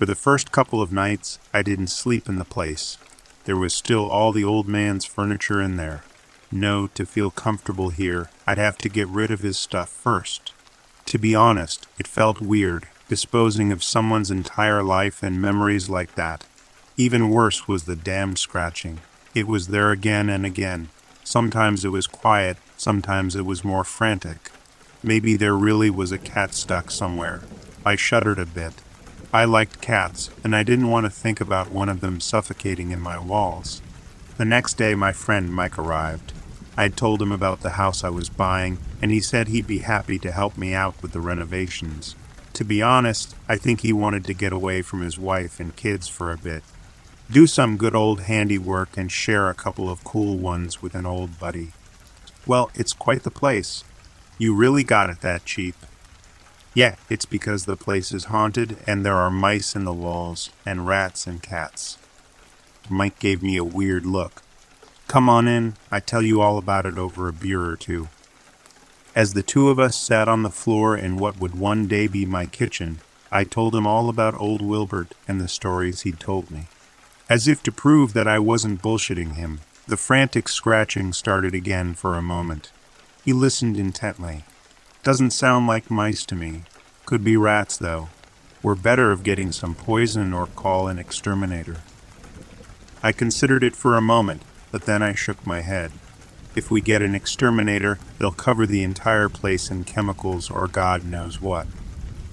For 0.00 0.06
the 0.06 0.14
first 0.14 0.50
couple 0.50 0.80
of 0.80 0.94
nights, 0.94 1.38
I 1.52 1.60
didn't 1.60 1.88
sleep 1.88 2.26
in 2.26 2.36
the 2.36 2.44
place. 2.46 2.96
There 3.44 3.58
was 3.58 3.74
still 3.74 4.08
all 4.08 4.32
the 4.32 4.42
old 4.42 4.66
man's 4.66 5.04
furniture 5.04 5.60
in 5.60 5.76
there. 5.76 6.04
No, 6.50 6.86
to 6.94 7.04
feel 7.04 7.30
comfortable 7.30 7.90
here, 7.90 8.30
I'd 8.46 8.56
have 8.56 8.78
to 8.78 8.88
get 8.88 9.08
rid 9.08 9.30
of 9.30 9.40
his 9.40 9.58
stuff 9.58 9.90
first. 9.90 10.54
To 11.04 11.18
be 11.18 11.34
honest, 11.34 11.86
it 11.98 12.08
felt 12.08 12.40
weird, 12.40 12.88
disposing 13.10 13.72
of 13.72 13.84
someone's 13.84 14.30
entire 14.30 14.82
life 14.82 15.22
and 15.22 15.38
memories 15.38 15.90
like 15.90 16.14
that. 16.14 16.46
Even 16.96 17.28
worse 17.28 17.68
was 17.68 17.84
the 17.84 17.94
damned 17.94 18.38
scratching. 18.38 19.00
It 19.34 19.46
was 19.46 19.68
there 19.68 19.90
again 19.90 20.30
and 20.30 20.46
again. 20.46 20.88
Sometimes 21.24 21.84
it 21.84 21.90
was 21.90 22.06
quiet, 22.06 22.56
sometimes 22.78 23.36
it 23.36 23.44
was 23.44 23.66
more 23.66 23.84
frantic. 23.84 24.50
Maybe 25.02 25.36
there 25.36 25.54
really 25.54 25.90
was 25.90 26.10
a 26.10 26.16
cat 26.16 26.54
stuck 26.54 26.90
somewhere. 26.90 27.42
I 27.84 27.96
shuddered 27.96 28.38
a 28.38 28.46
bit. 28.46 28.72
I 29.32 29.44
liked 29.44 29.80
cats, 29.80 30.30
and 30.42 30.54
I 30.56 30.62
didn't 30.62 30.90
want 30.90 31.06
to 31.06 31.10
think 31.10 31.40
about 31.40 31.70
one 31.70 31.88
of 31.88 32.00
them 32.00 32.20
suffocating 32.20 32.90
in 32.90 33.00
my 33.00 33.18
walls. 33.18 33.80
The 34.36 34.44
next 34.44 34.74
day, 34.74 34.94
my 34.94 35.12
friend 35.12 35.52
Mike 35.52 35.78
arrived. 35.78 36.32
I 36.76 36.82
had 36.84 36.96
told 36.96 37.20
him 37.20 37.32
about 37.32 37.60
the 37.60 37.70
house 37.70 38.02
I 38.02 38.08
was 38.08 38.28
buying, 38.28 38.78
and 39.00 39.10
he 39.10 39.20
said 39.20 39.48
he'd 39.48 39.66
be 39.66 39.78
happy 39.78 40.18
to 40.18 40.32
help 40.32 40.56
me 40.58 40.74
out 40.74 41.00
with 41.02 41.12
the 41.12 41.20
renovations. 41.20 42.16
To 42.54 42.64
be 42.64 42.82
honest, 42.82 43.36
I 43.48 43.56
think 43.56 43.80
he 43.80 43.92
wanted 43.92 44.24
to 44.24 44.34
get 44.34 44.52
away 44.52 44.82
from 44.82 45.02
his 45.02 45.18
wife 45.18 45.60
and 45.60 45.76
kids 45.76 46.08
for 46.08 46.32
a 46.32 46.38
bit 46.38 46.62
do 47.30 47.46
some 47.46 47.76
good 47.76 47.94
old 47.94 48.22
handiwork 48.22 48.96
and 48.96 49.12
share 49.12 49.48
a 49.48 49.54
couple 49.54 49.88
of 49.88 50.02
cool 50.02 50.36
ones 50.36 50.82
with 50.82 50.96
an 50.96 51.06
old 51.06 51.38
buddy. 51.38 51.70
Well, 52.44 52.72
it's 52.74 52.92
quite 52.92 53.22
the 53.22 53.30
place. 53.30 53.84
You 54.36 54.54
really 54.54 54.82
got 54.82 55.10
it 55.10 55.20
that 55.20 55.44
cheap. 55.44 55.76
Yeah, 56.72 56.96
it's 57.08 57.24
because 57.24 57.64
the 57.64 57.76
place 57.76 58.12
is 58.12 58.26
haunted 58.26 58.76
and 58.86 59.04
there 59.04 59.16
are 59.16 59.30
mice 59.30 59.74
in 59.74 59.84
the 59.84 59.92
walls 59.92 60.50
and 60.64 60.86
rats 60.86 61.26
and 61.26 61.42
cats. 61.42 61.98
Mike 62.88 63.18
gave 63.18 63.42
me 63.42 63.56
a 63.56 63.64
weird 63.64 64.06
look. 64.06 64.42
Come 65.08 65.28
on 65.28 65.48
in, 65.48 65.74
I 65.90 65.98
tell 65.98 66.22
you 66.22 66.40
all 66.40 66.58
about 66.58 66.86
it 66.86 66.96
over 66.96 67.26
a 67.26 67.32
beer 67.32 67.62
or 67.62 67.76
two. 67.76 68.08
As 69.16 69.34
the 69.34 69.42
two 69.42 69.68
of 69.68 69.80
us 69.80 69.98
sat 69.98 70.28
on 70.28 70.44
the 70.44 70.50
floor 70.50 70.96
in 70.96 71.16
what 71.16 71.40
would 71.40 71.56
one 71.56 71.88
day 71.88 72.06
be 72.06 72.24
my 72.24 72.46
kitchen, 72.46 73.00
I 73.32 73.42
told 73.42 73.74
him 73.74 73.86
all 73.86 74.08
about 74.08 74.40
old 74.40 74.62
Wilbert 74.62 75.14
and 75.26 75.40
the 75.40 75.48
stories 75.48 76.02
he'd 76.02 76.20
told 76.20 76.50
me. 76.50 76.66
As 77.28 77.48
if 77.48 77.62
to 77.64 77.72
prove 77.72 78.12
that 78.12 78.28
I 78.28 78.38
wasn't 78.38 78.82
bullshitting 78.82 79.34
him, 79.34 79.60
the 79.88 79.96
frantic 79.96 80.48
scratching 80.48 81.12
started 81.12 81.54
again 81.54 81.94
for 81.94 82.14
a 82.16 82.22
moment. 82.22 82.70
He 83.24 83.32
listened 83.32 83.76
intently. 83.76 84.44
Doesn't 85.02 85.30
sound 85.30 85.66
like 85.66 85.90
mice 85.90 86.26
to 86.26 86.34
me. 86.34 86.64
Could 87.06 87.24
be 87.24 87.34
rats, 87.34 87.78
though. 87.78 88.10
We're 88.62 88.74
better 88.74 89.10
of 89.12 89.22
getting 89.22 89.50
some 89.50 89.74
poison 89.74 90.34
or 90.34 90.46
call 90.46 90.88
an 90.88 90.98
exterminator. 90.98 91.78
I 93.02 93.12
considered 93.12 93.64
it 93.64 93.74
for 93.74 93.96
a 93.96 94.02
moment, 94.02 94.42
but 94.70 94.82
then 94.82 95.02
I 95.02 95.14
shook 95.14 95.46
my 95.46 95.62
head. 95.62 95.92
If 96.54 96.70
we 96.70 96.82
get 96.82 97.00
an 97.00 97.14
exterminator, 97.14 97.98
they'll 98.18 98.30
cover 98.30 98.66
the 98.66 98.82
entire 98.82 99.30
place 99.30 99.70
in 99.70 99.84
chemicals 99.84 100.50
or 100.50 100.68
God 100.68 101.02
knows 101.02 101.40
what. 101.40 101.66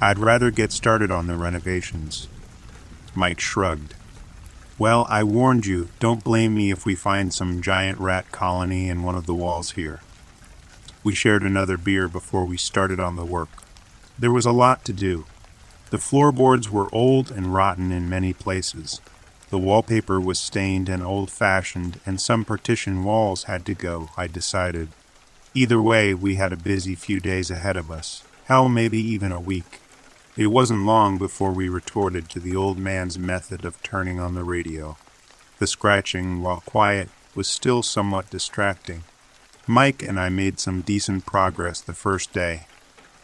I'd 0.02 0.20
rather 0.20 0.52
get 0.52 0.74
started 0.74 1.10
on 1.10 1.28
the 1.28 1.38
renovations. 1.38 2.28
Mike 3.16 3.40
shrugged. 3.40 3.96
Well, 4.78 5.08
I 5.10 5.24
warned 5.24 5.66
you. 5.66 5.88
Don't 6.00 6.24
blame 6.24 6.54
me 6.54 6.70
if 6.70 6.86
we 6.86 6.96
find 6.96 7.34
some 7.34 7.62
giant 7.62 7.98
rat 8.00 8.34
colony 8.34 8.90
in 8.90 9.04
one 9.04 9.16
of 9.16 9.26
the 9.26 9.34
walls 9.34 9.72
here. 9.72 10.02
We 11.08 11.16
shared 11.16 11.44
another 11.44 11.78
beer 11.78 12.10
before 12.10 12.44
we 12.44 12.58
started 12.58 13.00
on 13.00 13.16
the 13.16 13.24
work. 13.24 13.48
There 14.20 14.30
was 14.30 14.46
a 14.46 14.52
lot 14.52 14.84
to 14.84 14.92
do. 14.92 15.24
The 15.90 16.00
floorboards 16.00 16.70
were 16.70 16.94
old 16.94 17.32
and 17.32 17.54
rotten 17.54 17.94
in 17.94 18.10
many 18.10 18.34
places. 18.34 19.00
The 19.50 19.58
wallpaper 19.58 20.20
was 20.20 20.38
stained 20.38 20.90
and 20.90 21.02
old 21.02 21.32
fashioned, 21.32 22.02
and 22.06 22.20
some 22.20 22.44
partition 22.44 23.06
walls 23.06 23.46
had 23.46 23.66
to 23.68 23.74
go, 23.74 24.10
I 24.18 24.28
decided. 24.28 24.90
Either 25.54 25.82
way, 25.82 26.14
we 26.14 26.36
had 26.36 26.52
a 26.52 26.58
busy 26.58 26.94
few 26.94 27.22
days 27.22 27.50
ahead 27.50 27.78
of 27.78 27.90
us. 27.90 28.26
Hell, 28.48 28.68
maybe 28.68 29.00
even 29.00 29.32
a 29.32 29.40
week. 29.40 29.80
It 30.36 30.48
wasn't 30.48 30.86
long 30.86 31.18
before 31.18 31.54
we 31.54 31.70
retorted 31.70 32.28
to 32.32 32.42
the 32.42 32.58
old 32.58 32.78
man's 32.78 33.18
method 33.18 33.64
of 33.64 33.82
turning 33.82 34.20
on 34.20 34.36
the 34.36 34.44
radio. 34.44 34.98
The 35.60 35.68
scratching, 35.68 36.42
while 36.42 36.62
quiet, 36.66 37.08
was 37.34 37.48
still 37.48 37.82
somewhat 37.82 38.30
distracting. 38.30 39.04
Mike 39.70 40.02
and 40.02 40.18
I 40.18 40.30
made 40.30 40.62
some 40.62 40.80
decent 40.80 41.26
progress 41.26 41.82
the 41.82 41.94
first 41.94 42.32
day. 42.32 42.68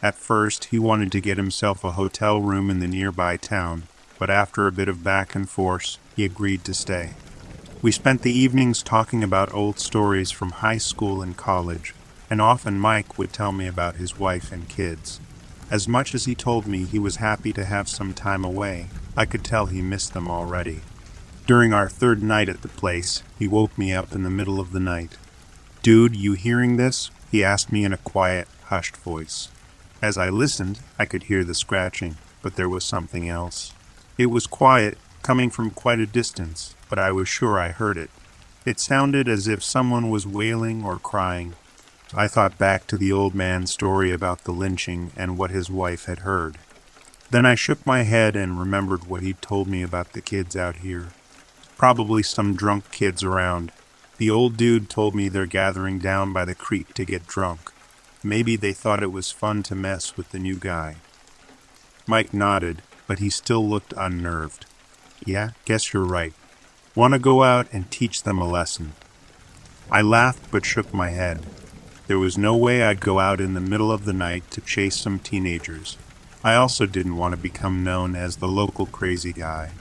At 0.02 0.14
first, 0.14 0.66
he 0.66 0.78
wanted 0.78 1.10
to 1.12 1.22
get 1.22 1.38
himself 1.38 1.82
a 1.82 1.92
hotel 1.92 2.38
room 2.38 2.68
in 2.68 2.80
the 2.80 2.86
nearby 2.86 3.38
town, 3.38 3.84
but 4.18 4.28
after 4.28 4.66
a 4.66 4.72
bit 4.72 4.86
of 4.86 5.02
back 5.02 5.34
and 5.34 5.48
forth, 5.48 5.96
he 6.14 6.22
agreed 6.22 6.62
to 6.64 6.74
stay. 6.74 7.14
We 7.80 7.90
spent 7.92 8.20
the 8.20 8.38
evenings 8.38 8.82
talking 8.82 9.24
about 9.24 9.54
old 9.54 9.78
stories 9.78 10.30
from 10.30 10.50
high 10.50 10.76
school 10.76 11.22
and 11.22 11.34
college, 11.34 11.94
and 12.28 12.42
often 12.42 12.78
Mike 12.78 13.16
would 13.16 13.32
tell 13.32 13.50
me 13.50 13.66
about 13.66 13.96
his 13.96 14.18
wife 14.18 14.52
and 14.52 14.68
kids. 14.68 15.20
As 15.70 15.88
much 15.88 16.14
as 16.14 16.26
he 16.26 16.34
told 16.34 16.66
me 16.66 16.84
he 16.84 16.98
was 16.98 17.16
happy 17.16 17.54
to 17.54 17.64
have 17.64 17.88
some 17.88 18.12
time 18.12 18.44
away, 18.44 18.88
I 19.16 19.24
could 19.24 19.44
tell 19.44 19.66
he 19.66 19.80
missed 19.80 20.12
them 20.12 20.28
already. 20.28 20.82
During 21.46 21.72
our 21.72 21.88
third 21.88 22.22
night 22.22 22.50
at 22.50 22.60
the 22.60 22.68
place, 22.68 23.22
he 23.38 23.48
woke 23.48 23.78
me 23.78 23.94
up 23.94 24.14
in 24.14 24.24
the 24.24 24.30
middle 24.30 24.60
of 24.60 24.72
the 24.72 24.80
night. 24.80 25.16
Dude, 25.84 26.16
you 26.16 26.32
hearing 26.32 26.78
this? 26.78 27.10
He 27.30 27.44
asked 27.44 27.70
me 27.70 27.84
in 27.84 27.92
a 27.92 27.98
quiet, 27.98 28.48
hushed 28.64 28.96
voice. 28.96 29.50
As 30.00 30.16
I 30.16 30.30
listened, 30.30 30.80
I 30.98 31.04
could 31.04 31.24
hear 31.24 31.44
the 31.44 31.54
scratching, 31.54 32.16
but 32.40 32.56
there 32.56 32.70
was 32.70 32.86
something 32.86 33.28
else. 33.28 33.74
It 34.16 34.30
was 34.30 34.46
quiet, 34.46 34.96
coming 35.22 35.50
from 35.50 35.70
quite 35.70 35.98
a 35.98 36.06
distance, 36.06 36.74
but 36.88 36.98
I 36.98 37.12
was 37.12 37.28
sure 37.28 37.60
I 37.60 37.68
heard 37.68 37.98
it. 37.98 38.08
It 38.64 38.80
sounded 38.80 39.28
as 39.28 39.46
if 39.46 39.62
someone 39.62 40.08
was 40.08 40.26
wailing 40.26 40.82
or 40.82 40.98
crying, 40.98 41.52
I 42.14 42.28
thought 42.28 42.56
back 42.56 42.86
to 42.86 42.96
the 42.96 43.12
old 43.12 43.34
man's 43.34 43.70
story 43.72 44.10
about 44.10 44.44
the 44.44 44.52
lynching 44.52 45.10
and 45.18 45.36
what 45.36 45.50
his 45.50 45.68
wife 45.68 46.06
had 46.06 46.20
heard. 46.20 46.56
Then 47.30 47.44
I 47.44 47.56
shook 47.56 47.84
my 47.84 48.04
head 48.04 48.36
and 48.36 48.58
remembered 48.58 49.06
what 49.06 49.22
he'd 49.22 49.42
told 49.42 49.68
me 49.68 49.82
about 49.82 50.14
the 50.14 50.22
kids 50.22 50.56
out 50.56 50.76
here. 50.76 51.08
Probably 51.76 52.22
some 52.22 52.54
drunk 52.54 52.90
kids 52.90 53.22
around. 53.22 53.70
The 54.16 54.30
old 54.30 54.56
dude 54.56 54.88
told 54.88 55.14
me 55.14 55.28
they're 55.28 55.46
gathering 55.46 55.98
down 55.98 56.32
by 56.32 56.44
the 56.44 56.54
creek 56.54 56.94
to 56.94 57.04
get 57.04 57.26
drunk. 57.26 57.72
Maybe 58.22 58.56
they 58.56 58.72
thought 58.72 59.02
it 59.02 59.12
was 59.12 59.32
fun 59.32 59.62
to 59.64 59.74
mess 59.74 60.16
with 60.16 60.30
the 60.30 60.38
new 60.38 60.56
guy. 60.56 60.96
Mike 62.06 62.32
nodded, 62.32 62.82
but 63.06 63.18
he 63.18 63.28
still 63.28 63.66
looked 63.66 63.92
unnerved. 63.96 64.66
Yeah, 65.26 65.50
guess 65.64 65.92
you're 65.92 66.04
right. 66.04 66.32
Want 66.94 67.14
to 67.14 67.18
go 67.18 67.42
out 67.42 67.66
and 67.72 67.90
teach 67.90 68.22
them 68.22 68.38
a 68.38 68.48
lesson. 68.48 68.92
I 69.90 70.00
laughed 70.00 70.50
but 70.50 70.64
shook 70.64 70.94
my 70.94 71.10
head. 71.10 71.44
There 72.06 72.18
was 72.18 72.38
no 72.38 72.56
way 72.56 72.82
I'd 72.82 73.00
go 73.00 73.18
out 73.18 73.40
in 73.40 73.54
the 73.54 73.60
middle 73.60 73.90
of 73.90 74.04
the 74.04 74.12
night 74.12 74.50
to 74.52 74.60
chase 74.60 74.96
some 74.96 75.18
teenagers. 75.18 75.96
I 76.42 76.54
also 76.54 76.84
didn't 76.86 77.16
want 77.16 77.34
to 77.34 77.40
become 77.40 77.82
known 77.82 78.14
as 78.14 78.36
the 78.36 78.48
local 78.48 78.86
crazy 78.86 79.32
guy. 79.32 79.72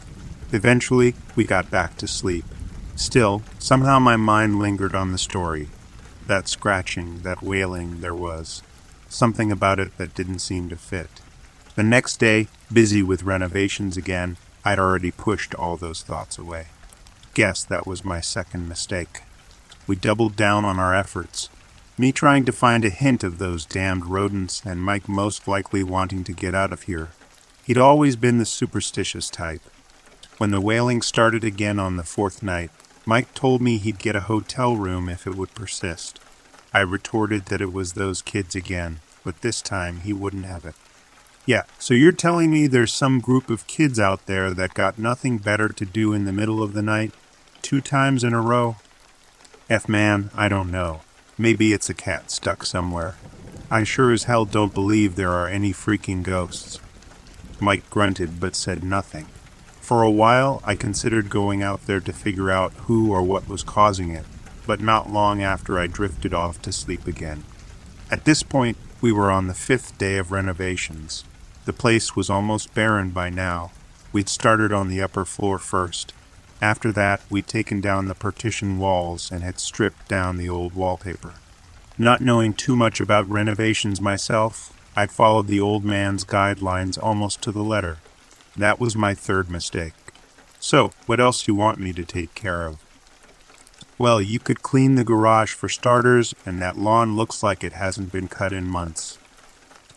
Eventually, 0.52 1.16
we 1.36 1.44
got 1.44 1.70
back 1.70 1.98
to 1.98 2.08
sleep. 2.08 2.46
Still, 2.96 3.42
somehow 3.60 4.00
my 4.00 4.16
mind 4.16 4.60
lingered 4.60 4.96
on 4.96 5.12
the 5.12 5.18
story. 5.18 5.70
That 6.28 6.48
scratching, 6.48 7.22
that 7.24 7.42
wailing 7.42 8.02
there 8.02 8.16
was. 8.16 8.62
Something 9.10 9.52
about 9.52 9.80
it 9.80 9.98
that 9.98 10.16
didn't 10.16 10.40
seem 10.40 10.70
to 10.70 10.76
fit. 10.76 11.10
The 11.76 11.84
next 11.84 12.18
day, 12.18 12.48
busy 12.72 13.02
with 13.02 13.24
renovations 13.24 13.98
again, 13.98 14.38
I'd 14.64 14.80
already 14.80 15.12
pushed 15.12 15.56
all 15.56 15.76
those 15.76 16.04
thoughts 16.04 16.38
away. 16.38 16.68
Guess 17.34 17.64
that 17.66 17.88
was 17.88 18.06
my 18.06 18.22
second 18.22 18.70
mistake. 18.70 19.22
We 19.88 19.96
doubled 19.96 20.36
down 20.36 20.64
on 20.66 20.80
our 20.80 20.96
efforts, 20.96 21.50
me 21.98 22.12
trying 22.12 22.46
to 22.46 22.52
find 22.52 22.86
a 22.86 22.90
hint 22.90 23.24
of 23.24 23.38
those 23.38 23.66
damned 23.66 24.06
rodents, 24.06 24.62
and 24.66 24.82
Mike 24.82 25.10
most 25.10 25.48
likely 25.48 25.84
wanting 25.84 26.24
to 26.24 26.32
get 26.32 26.56
out 26.56 26.72
of 26.72 26.84
here. 26.84 27.10
He'd 27.64 27.78
always 27.78 28.16
been 28.16 28.38
the 28.38 28.46
superstitious 28.46 29.30
type. 29.30 29.62
When 30.38 30.52
the 30.52 30.62
wailing 30.62 31.02
started 31.02 31.44
again 31.44 31.80
on 31.80 31.98
the 31.98 32.04
fourth 32.04 32.42
night, 32.42 32.72
Mike 33.06 33.34
told 33.34 33.62
me 33.62 33.78
he'd 33.78 34.00
get 34.00 34.16
a 34.16 34.22
hotel 34.22 34.76
room 34.76 35.10
if 35.10 35.28
it 35.28 35.36
would 35.36 35.54
persist. 35.54 36.20
I 36.74 36.80
retorted 36.80 37.46
that 37.46 37.62
it 37.62 37.74
was 37.74 37.94
those 37.94 38.22
kids 38.22 38.56
again, 38.56 39.00
but 39.24 39.42
this 39.42 39.62
time 39.62 40.02
he 40.02 40.14
wouldn't 40.14 40.46
have 40.46 40.66
it. 40.66 40.76
Yeah, 41.46 41.64
so 41.78 41.94
you're 41.94 42.14
telling 42.14 42.52
me 42.52 42.68
there's 42.68 42.94
some 42.94 43.20
group 43.20 43.50
of 43.50 43.68
kids 43.68 44.00
out 44.00 44.26
there 44.26 44.52
that 44.54 44.74
got 44.74 44.98
nothing 44.98 45.38
better 45.38 45.68
to 45.68 45.86
do 45.86 46.14
in 46.14 46.24
the 46.24 46.32
middle 46.32 46.64
of 46.64 46.74
the 46.74 46.82
night, 46.82 47.14
two 47.62 47.82
times 47.82 48.24
in 48.24 48.34
a 48.34 48.42
row? 48.42 48.78
F 49.70 49.90
man, 49.90 50.30
I 50.36 50.48
don't 50.48 50.72
know. 50.72 51.02
Maybe 51.38 51.74
it's 51.74 51.90
a 51.90 51.94
cat 51.94 52.32
stuck 52.32 52.66
somewhere. 52.66 53.16
I 53.70 53.84
sure 53.84 54.12
as 54.12 54.26
hell 54.26 54.46
don't 54.46 54.74
believe 54.74 55.16
there 55.16 55.32
are 55.32 55.48
any 55.48 55.74
freaking 55.74 56.24
ghosts. 56.24 56.80
Mike 57.60 57.90
grunted 57.90 58.40
but 58.40 58.56
said 58.56 58.84
nothing. 58.84 59.26
For 59.94 60.02
a 60.02 60.10
while, 60.10 60.60
I 60.66 60.74
considered 60.74 61.30
going 61.30 61.62
out 61.62 61.86
there 61.86 62.00
to 62.00 62.12
figure 62.12 62.50
out 62.50 62.74
who 62.88 63.12
or 63.12 63.22
what 63.22 63.48
was 63.48 63.62
causing 63.62 64.10
it, 64.10 64.26
but 64.66 64.82
not 64.82 65.12
long 65.12 65.44
after 65.44 65.78
I 65.78 65.86
drifted 65.86 66.34
off 66.34 66.60
to 66.64 66.72
sleep 66.72 67.06
again. 67.06 67.44
At 68.10 68.26
this 68.26 68.42
point, 68.42 68.76
we 69.02 69.12
were 69.12 69.30
on 69.30 69.46
the 69.46 69.54
fifth 69.54 69.96
day 70.00 70.18
of 70.18 70.32
renovations. 70.32 71.26
The 71.66 71.74
place 71.74 72.16
was 72.16 72.28
almost 72.28 72.74
barren 72.74 73.12
by 73.12 73.30
now. 73.30 73.72
We'd 74.12 74.30
started 74.30 74.74
on 74.74 74.90
the 74.90 75.00
upper 75.00 75.26
floor 75.26 75.60
first. 75.60 76.12
After 76.60 76.92
that, 76.94 77.22
we'd 77.30 77.46
taken 77.46 77.80
down 77.80 78.08
the 78.08 78.16
partition 78.16 78.80
walls 78.80 79.32
and 79.32 79.44
had 79.44 79.60
stripped 79.60 80.08
down 80.08 80.38
the 80.38 80.50
old 80.50 80.74
wallpaper. 80.74 81.36
Not 82.00 82.20
knowing 82.20 82.56
too 82.56 82.76
much 82.76 83.00
about 83.00 83.30
renovations 83.30 84.02
myself, 84.02 84.76
I'd 84.96 85.12
followed 85.12 85.46
the 85.46 85.62
old 85.62 85.86
man's 85.86 86.26
guidelines 86.26 86.98
almost 87.00 87.44
to 87.44 87.52
the 87.52 87.64
letter. 87.64 88.00
That 88.56 88.80
was 88.80 88.96
my 88.96 89.14
third 89.14 89.50
mistake. 89.50 89.94
So, 90.60 90.92
what 91.08 91.20
else 91.20 91.44
do 91.44 91.52
you 91.52 91.56
want 91.56 91.80
me 91.80 91.92
to 91.94 92.06
take 92.06 92.36
care 92.36 92.66
of? 92.66 92.80
Well, 93.98 94.22
you 94.22 94.40
could 94.40 94.62
clean 94.62 94.96
the 94.96 95.04
garage 95.04 95.54
for 95.54 95.70
starters, 95.70 96.34
and 96.46 96.62
that 96.62 96.78
lawn 96.78 97.16
looks 97.16 97.44
like 97.44 97.64
it 97.64 97.74
hasn't 97.74 98.12
been 98.12 98.28
cut 98.28 98.54
in 98.54 98.66
months. 98.66 99.18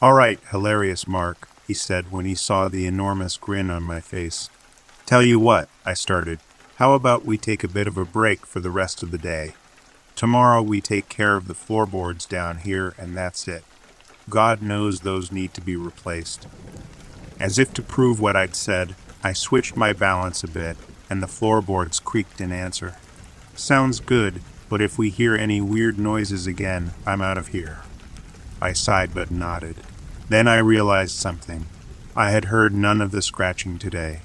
All 0.00 0.12
right, 0.12 0.38
hilarious 0.50 1.06
Mark, 1.06 1.48
he 1.66 1.74
said 1.74 2.12
when 2.12 2.26
he 2.26 2.34
saw 2.34 2.68
the 2.68 2.86
enormous 2.86 3.36
grin 3.36 3.70
on 3.70 3.82
my 3.82 4.00
face. 4.00 4.50
Tell 5.06 5.22
you 5.22 5.38
what, 5.38 5.68
I 5.84 5.94
started. 5.94 6.40
How 6.76 6.92
about 6.92 7.24
we 7.24 7.38
take 7.38 7.64
a 7.64 7.68
bit 7.68 7.86
of 7.86 7.96
a 7.96 8.04
break 8.04 8.44
for 8.44 8.60
the 8.60 8.70
rest 8.70 9.02
of 9.02 9.10
the 9.10 9.18
day? 9.18 9.54
Tomorrow 10.14 10.62
we 10.62 10.80
take 10.80 11.08
care 11.08 11.36
of 11.36 11.48
the 11.48 11.54
floorboards 11.54 12.26
down 12.26 12.58
here, 12.58 12.94
and 12.98 13.16
that's 13.16 13.48
it. 13.48 13.64
God 14.28 14.62
knows 14.62 15.00
those 15.00 15.30
need 15.30 15.54
to 15.54 15.60
be 15.60 15.76
replaced. 15.76 16.46
As 17.38 17.58
if 17.58 17.72
to 17.74 17.82
prove 17.82 18.20
what 18.20 18.36
I'd 18.36 18.56
said, 18.56 18.94
I 19.22 19.32
switched 19.32 19.76
my 19.76 19.92
balance 19.92 20.42
a 20.42 20.48
bit, 20.48 20.76
and 21.10 21.22
the 21.22 21.28
floorboards 21.28 22.00
creaked 22.00 22.40
in 22.40 22.52
answer. 22.52 22.96
Sounds 23.54 24.00
good, 24.00 24.40
but 24.68 24.80
if 24.80 24.98
we 24.98 25.10
hear 25.10 25.34
any 25.34 25.60
weird 25.60 25.98
noises 25.98 26.46
again, 26.46 26.92
I'm 27.04 27.20
out 27.20 27.38
of 27.38 27.48
here. 27.48 27.80
I 28.60 28.72
sighed 28.72 29.14
but 29.14 29.30
nodded. 29.30 29.76
Then 30.28 30.48
I 30.48 30.58
realized 30.58 31.16
something. 31.16 31.66
I 32.16 32.30
had 32.30 32.46
heard 32.46 32.74
none 32.74 33.00
of 33.00 33.10
the 33.10 33.22
scratching 33.22 33.78
today. 33.78 34.20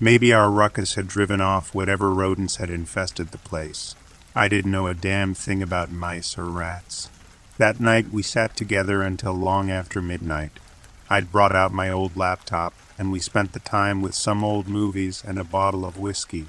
Maybe 0.00 0.32
our 0.32 0.50
ruckus 0.50 0.94
had 0.94 1.08
driven 1.08 1.40
off 1.40 1.74
whatever 1.74 2.12
rodents 2.12 2.56
had 2.56 2.68
infested 2.68 3.28
the 3.28 3.38
place. 3.38 3.94
I 4.34 4.48
didn't 4.48 4.72
know 4.72 4.86
a 4.86 4.94
damn 4.94 5.32
thing 5.32 5.62
about 5.62 5.90
mice 5.90 6.36
or 6.36 6.44
rats. 6.44 7.08
That 7.56 7.80
night 7.80 8.10
we 8.10 8.22
sat 8.22 8.54
together 8.56 9.00
until 9.00 9.32
long 9.32 9.70
after 9.70 10.02
midnight. 10.02 10.52
I'd 11.08 11.30
brought 11.30 11.54
out 11.54 11.72
my 11.72 11.90
old 11.90 12.16
laptop, 12.16 12.74
and 12.98 13.12
we 13.12 13.20
spent 13.20 13.52
the 13.52 13.60
time 13.60 14.02
with 14.02 14.14
some 14.14 14.42
old 14.42 14.66
movies 14.66 15.22
and 15.26 15.38
a 15.38 15.44
bottle 15.44 15.84
of 15.84 15.98
whiskey. 15.98 16.46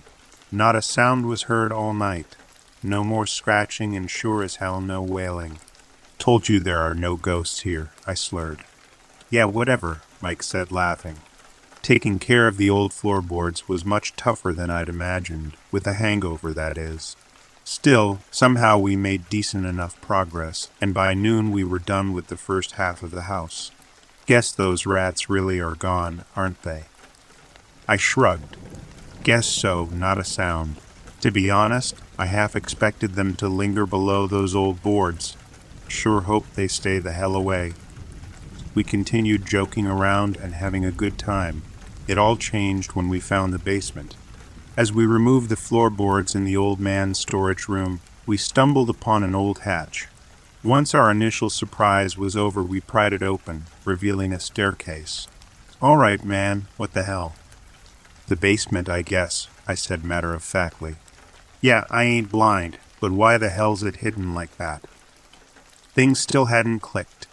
Not 0.51 0.75
a 0.75 0.81
sound 0.81 1.25
was 1.25 1.43
heard 1.43 1.71
all 1.71 1.93
night. 1.93 2.35
No 2.81 3.03
more 3.03 3.27
scratching, 3.27 3.95
and 3.95 4.09
sure 4.09 4.43
as 4.43 4.55
hell 4.55 4.81
no 4.81 5.01
wailing. 5.01 5.59
Told 6.17 6.49
you 6.49 6.59
there 6.59 6.79
are 6.79 6.95
no 6.95 7.15
ghosts 7.15 7.61
here, 7.61 7.91
I 8.05 8.13
slurred. 8.13 8.63
Yeah, 9.29 9.45
whatever, 9.45 10.01
Mike 10.21 10.41
said, 10.41 10.71
laughing. 10.71 11.17
Taking 11.81 12.17
care 12.17 12.47
of 12.47 12.57
the 12.57 12.69
old 12.69 12.93
floorboards 12.93 13.69
was 13.69 13.85
much 13.85 14.15
tougher 14.15 14.53
than 14.53 14.69
I'd 14.69 14.89
imagined, 14.89 15.55
with 15.71 15.85
a 15.85 15.93
hangover, 15.93 16.53
that 16.53 16.77
is. 16.77 17.15
Still, 17.63 18.19
somehow 18.31 18.77
we 18.77 18.95
made 18.95 19.29
decent 19.29 19.65
enough 19.65 19.99
progress, 20.01 20.69
and 20.81 20.93
by 20.93 21.13
noon 21.13 21.51
we 21.51 21.63
were 21.63 21.79
done 21.79 22.13
with 22.13 22.27
the 22.27 22.37
first 22.37 22.73
half 22.73 23.03
of 23.03 23.11
the 23.11 23.23
house. 23.23 23.71
Guess 24.27 24.51
those 24.51 24.85
rats 24.85 25.29
really 25.29 25.61
are 25.61 25.75
gone, 25.75 26.25
aren't 26.35 26.61
they? 26.63 26.83
I 27.87 27.95
shrugged. 27.95 28.57
Guess 29.23 29.47
so, 29.47 29.85
not 29.85 30.17
a 30.17 30.25
sound. 30.25 30.75
To 31.21 31.31
be 31.31 31.49
honest, 31.49 31.95
I 32.19 32.25
half 32.25 32.53
expected 32.53 33.13
them 33.13 33.35
to 33.37 33.47
linger 33.47 33.85
below 33.85 34.27
those 34.27 34.53
old 34.53 34.83
boards. 34.83 35.37
Sure 35.87 36.21
hope 36.21 36.45
they 36.53 36.67
stay 36.67 36.99
the 36.99 37.13
hell 37.13 37.37
away. 37.37 37.71
We 38.75 38.83
continued 38.83 39.45
joking 39.45 39.87
around 39.87 40.35
and 40.35 40.55
having 40.55 40.83
a 40.83 40.91
good 40.91 41.17
time. 41.17 41.61
It 42.05 42.17
all 42.17 42.35
changed 42.35 42.91
when 42.91 43.07
we 43.07 43.21
found 43.21 43.53
the 43.53 43.59
basement. 43.59 44.17
As 44.75 44.91
we 44.91 45.05
removed 45.05 45.47
the 45.47 45.55
floorboards 45.55 46.35
in 46.35 46.43
the 46.43 46.57
old 46.57 46.81
man's 46.81 47.17
storage 47.17 47.69
room, 47.69 48.01
we 48.25 48.35
stumbled 48.35 48.89
upon 48.89 49.23
an 49.23 49.33
old 49.33 49.59
hatch. 49.59 50.09
Once 50.63 50.95
our 50.95 51.11
initial 51.11 51.51
surprise 51.51 52.17
was 52.17 52.35
over, 52.35 52.63
we 52.63 52.81
pried 52.81 53.13
it 53.13 53.21
open, 53.21 53.65
revealing 53.85 54.33
a 54.33 54.39
staircase. 54.39 55.27
All 55.81 55.97
right, 55.97 56.23
man, 56.25 56.65
what 56.77 56.93
the 56.93 57.03
hell? 57.03 57.35
The 58.27 58.35
basement, 58.35 58.89
I 58.89 59.03
guess, 59.03 59.47
I 59.67 59.75
said 59.75 60.03
matter 60.03 60.33
of 60.33 60.43
factly. 60.43 60.95
Yeah, 61.61 61.85
I 61.91 62.05
ain't 62.05 62.31
blind, 62.31 62.79
but 62.99 63.11
why 63.11 63.37
the 63.37 63.49
hell's 63.49 63.83
it 63.83 63.97
hidden 63.97 64.33
like 64.33 64.57
that? 64.57 64.81
Things 65.93 66.19
still 66.19 66.45
hadn't 66.45 66.79
clicked. 66.79 67.27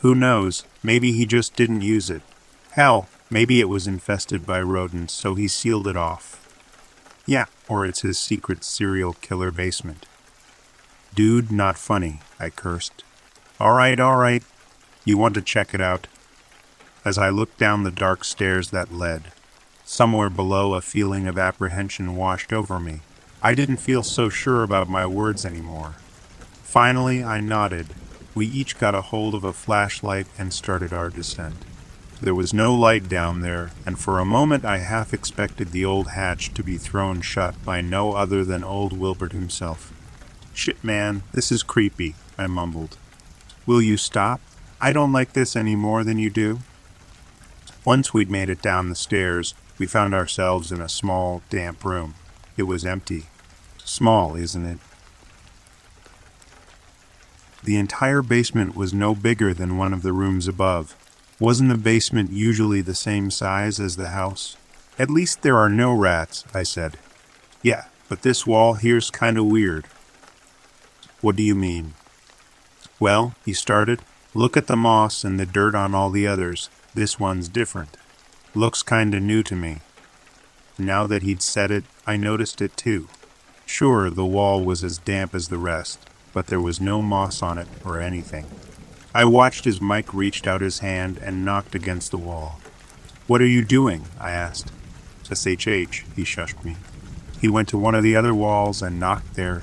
Who 0.00 0.16
knows, 0.16 0.64
maybe 0.82 1.12
he 1.12 1.26
just 1.26 1.54
didn't 1.54 1.82
use 1.82 2.10
it. 2.10 2.22
Hell, 2.72 3.08
maybe 3.30 3.60
it 3.60 3.68
was 3.68 3.86
infested 3.86 4.44
by 4.44 4.60
rodents, 4.60 5.14
so 5.14 5.36
he 5.36 5.46
sealed 5.46 5.86
it 5.86 5.96
off. 5.96 6.40
Yeah, 7.24 7.46
or 7.68 7.86
it's 7.86 8.02
his 8.02 8.18
secret 8.18 8.64
serial 8.64 9.14
killer 9.14 9.52
basement. 9.52 10.06
Dude, 11.14 11.52
not 11.52 11.78
funny, 11.78 12.18
I 12.40 12.50
cursed. 12.50 13.04
All 13.60 13.72
right, 13.72 14.00
all 14.00 14.16
right. 14.16 14.42
You 15.04 15.16
want 15.16 15.34
to 15.34 15.42
check 15.42 15.72
it 15.72 15.80
out? 15.80 16.08
As 17.04 17.18
I 17.18 17.28
looked 17.28 17.56
down 17.56 17.84
the 17.84 17.92
dark 17.92 18.24
stairs 18.24 18.70
that 18.70 18.92
led, 18.92 19.30
somewhere 19.84 20.30
below 20.30 20.74
a 20.74 20.80
feeling 20.80 21.28
of 21.28 21.38
apprehension 21.38 22.16
washed 22.16 22.52
over 22.52 22.80
me. 22.80 23.00
I 23.40 23.54
didn't 23.54 23.76
feel 23.76 24.02
so 24.02 24.28
sure 24.28 24.64
about 24.64 24.88
my 24.88 25.06
words 25.06 25.46
anymore. 25.46 25.94
Finally, 26.64 27.22
I 27.22 27.40
nodded. 27.40 27.88
We 28.34 28.46
each 28.46 28.80
got 28.80 28.96
a 28.96 29.02
hold 29.02 29.36
of 29.36 29.44
a 29.44 29.52
flashlight 29.52 30.26
and 30.36 30.52
started 30.52 30.92
our 30.92 31.10
descent. 31.10 31.54
There 32.20 32.34
was 32.34 32.52
no 32.52 32.74
light 32.74 33.08
down 33.08 33.40
there, 33.40 33.70
and 33.86 34.00
for 34.00 34.18
a 34.18 34.24
moment 34.24 34.64
I 34.64 34.78
half 34.78 35.14
expected 35.14 35.70
the 35.70 35.84
old 35.84 36.08
hatch 36.08 36.52
to 36.54 36.64
be 36.64 36.76
thrown 36.76 37.20
shut 37.20 37.62
by 37.64 37.80
no 37.82 38.14
other 38.14 38.44
than 38.44 38.64
old 38.64 38.98
Wilbert 38.98 39.32
himself. 39.32 39.93
Shit, 40.54 40.82
man, 40.84 41.24
this 41.32 41.50
is 41.50 41.64
creepy, 41.64 42.14
I 42.38 42.46
mumbled. 42.46 42.96
Will 43.66 43.82
you 43.82 43.96
stop? 43.96 44.40
I 44.80 44.92
don't 44.92 45.12
like 45.12 45.32
this 45.32 45.56
any 45.56 45.74
more 45.74 46.04
than 46.04 46.18
you 46.18 46.30
do. 46.30 46.60
Once 47.84 48.14
we'd 48.14 48.30
made 48.30 48.48
it 48.48 48.62
down 48.62 48.88
the 48.88 48.94
stairs, 48.94 49.54
we 49.78 49.86
found 49.86 50.14
ourselves 50.14 50.70
in 50.70 50.80
a 50.80 50.88
small, 50.88 51.42
damp 51.50 51.84
room. 51.84 52.14
It 52.56 52.62
was 52.62 52.84
empty. 52.84 53.24
Small, 53.84 54.36
isn't 54.36 54.64
it? 54.64 54.78
The 57.64 57.76
entire 57.76 58.22
basement 58.22 58.76
was 58.76 58.94
no 58.94 59.14
bigger 59.14 59.52
than 59.52 59.76
one 59.76 59.92
of 59.92 60.02
the 60.02 60.12
rooms 60.12 60.46
above. 60.46 60.94
Wasn't 61.40 61.68
the 61.68 61.76
basement 61.76 62.30
usually 62.30 62.80
the 62.80 62.94
same 62.94 63.30
size 63.30 63.80
as 63.80 63.96
the 63.96 64.10
house? 64.10 64.56
At 65.00 65.10
least 65.10 65.42
there 65.42 65.58
are 65.58 65.68
no 65.68 65.92
rats, 65.92 66.44
I 66.54 66.62
said. 66.62 66.96
Yeah, 67.60 67.86
but 68.08 68.22
this 68.22 68.46
wall 68.46 68.74
here's 68.74 69.10
kinda 69.10 69.42
weird. 69.42 69.86
What 71.24 71.36
do 71.36 71.42
you 71.42 71.54
mean? 71.54 71.94
Well, 73.00 73.34
he 73.46 73.54
started, 73.54 74.02
look 74.34 74.58
at 74.58 74.66
the 74.66 74.76
moss 74.76 75.24
and 75.24 75.40
the 75.40 75.46
dirt 75.46 75.74
on 75.74 75.94
all 75.94 76.10
the 76.10 76.26
others. 76.26 76.68
This 76.92 77.18
one's 77.18 77.48
different. 77.48 77.96
Looks 78.54 78.82
kinda 78.82 79.18
new 79.20 79.42
to 79.44 79.56
me. 79.56 79.78
Now 80.76 81.06
that 81.06 81.22
he'd 81.22 81.40
said 81.40 81.70
it, 81.70 81.84
I 82.06 82.18
noticed 82.18 82.60
it 82.60 82.76
too. 82.76 83.08
Sure, 83.64 84.10
the 84.10 84.26
wall 84.26 84.62
was 84.62 84.84
as 84.84 84.98
damp 84.98 85.34
as 85.34 85.48
the 85.48 85.56
rest, 85.56 85.98
but 86.34 86.48
there 86.48 86.60
was 86.60 86.78
no 86.78 87.00
moss 87.00 87.42
on 87.42 87.56
it 87.56 87.68
or 87.86 88.02
anything. 88.02 88.44
I 89.14 89.24
watched 89.24 89.66
as 89.66 89.80
Mike 89.80 90.12
reached 90.12 90.46
out 90.46 90.60
his 90.60 90.80
hand 90.80 91.16
and 91.22 91.42
knocked 91.42 91.74
against 91.74 92.10
the 92.10 92.18
wall. 92.18 92.60
What 93.26 93.40
are 93.40 93.46
you 93.46 93.64
doing? 93.64 94.04
I 94.20 94.32
asked. 94.32 94.72
SHH, 95.22 96.04
he 96.14 96.24
shushed 96.24 96.62
me. 96.62 96.76
He 97.40 97.48
went 97.48 97.68
to 97.68 97.78
one 97.78 97.94
of 97.94 98.02
the 98.02 98.14
other 98.14 98.34
walls 98.34 98.82
and 98.82 99.00
knocked 99.00 99.36
there 99.36 99.62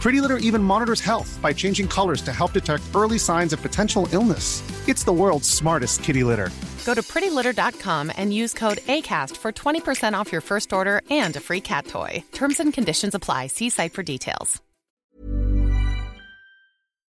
Pretty 0.00 0.22
Litter 0.22 0.38
even 0.38 0.62
monitors 0.62 1.00
health 1.02 1.38
by 1.42 1.52
changing 1.52 1.86
colors 1.86 2.22
to 2.22 2.32
help 2.32 2.54
detect 2.54 2.82
early 2.94 3.18
signs 3.18 3.52
of 3.52 3.60
potential 3.60 4.08
illness. 4.12 4.62
It's 4.88 5.04
the 5.04 5.12
world's 5.12 5.48
smartest 5.48 6.02
kitty 6.02 6.24
litter. 6.24 6.48
Go 6.86 6.94
to 6.94 7.02
prettylitter.com 7.02 8.10
and 8.16 8.32
use 8.32 8.54
code 8.54 8.78
ACAST 8.78 9.36
for 9.36 9.52
20% 9.52 10.14
off 10.14 10.32
your 10.32 10.40
first 10.40 10.72
order 10.72 11.02
and 11.10 11.36
a 11.36 11.40
free 11.40 11.60
cat 11.60 11.86
toy. 11.86 12.24
Terms 12.32 12.60
and 12.60 12.72
conditions 12.72 13.14
apply. 13.14 13.48
See 13.48 13.68
site 13.68 13.92
for 13.92 14.02
details. 14.02 14.60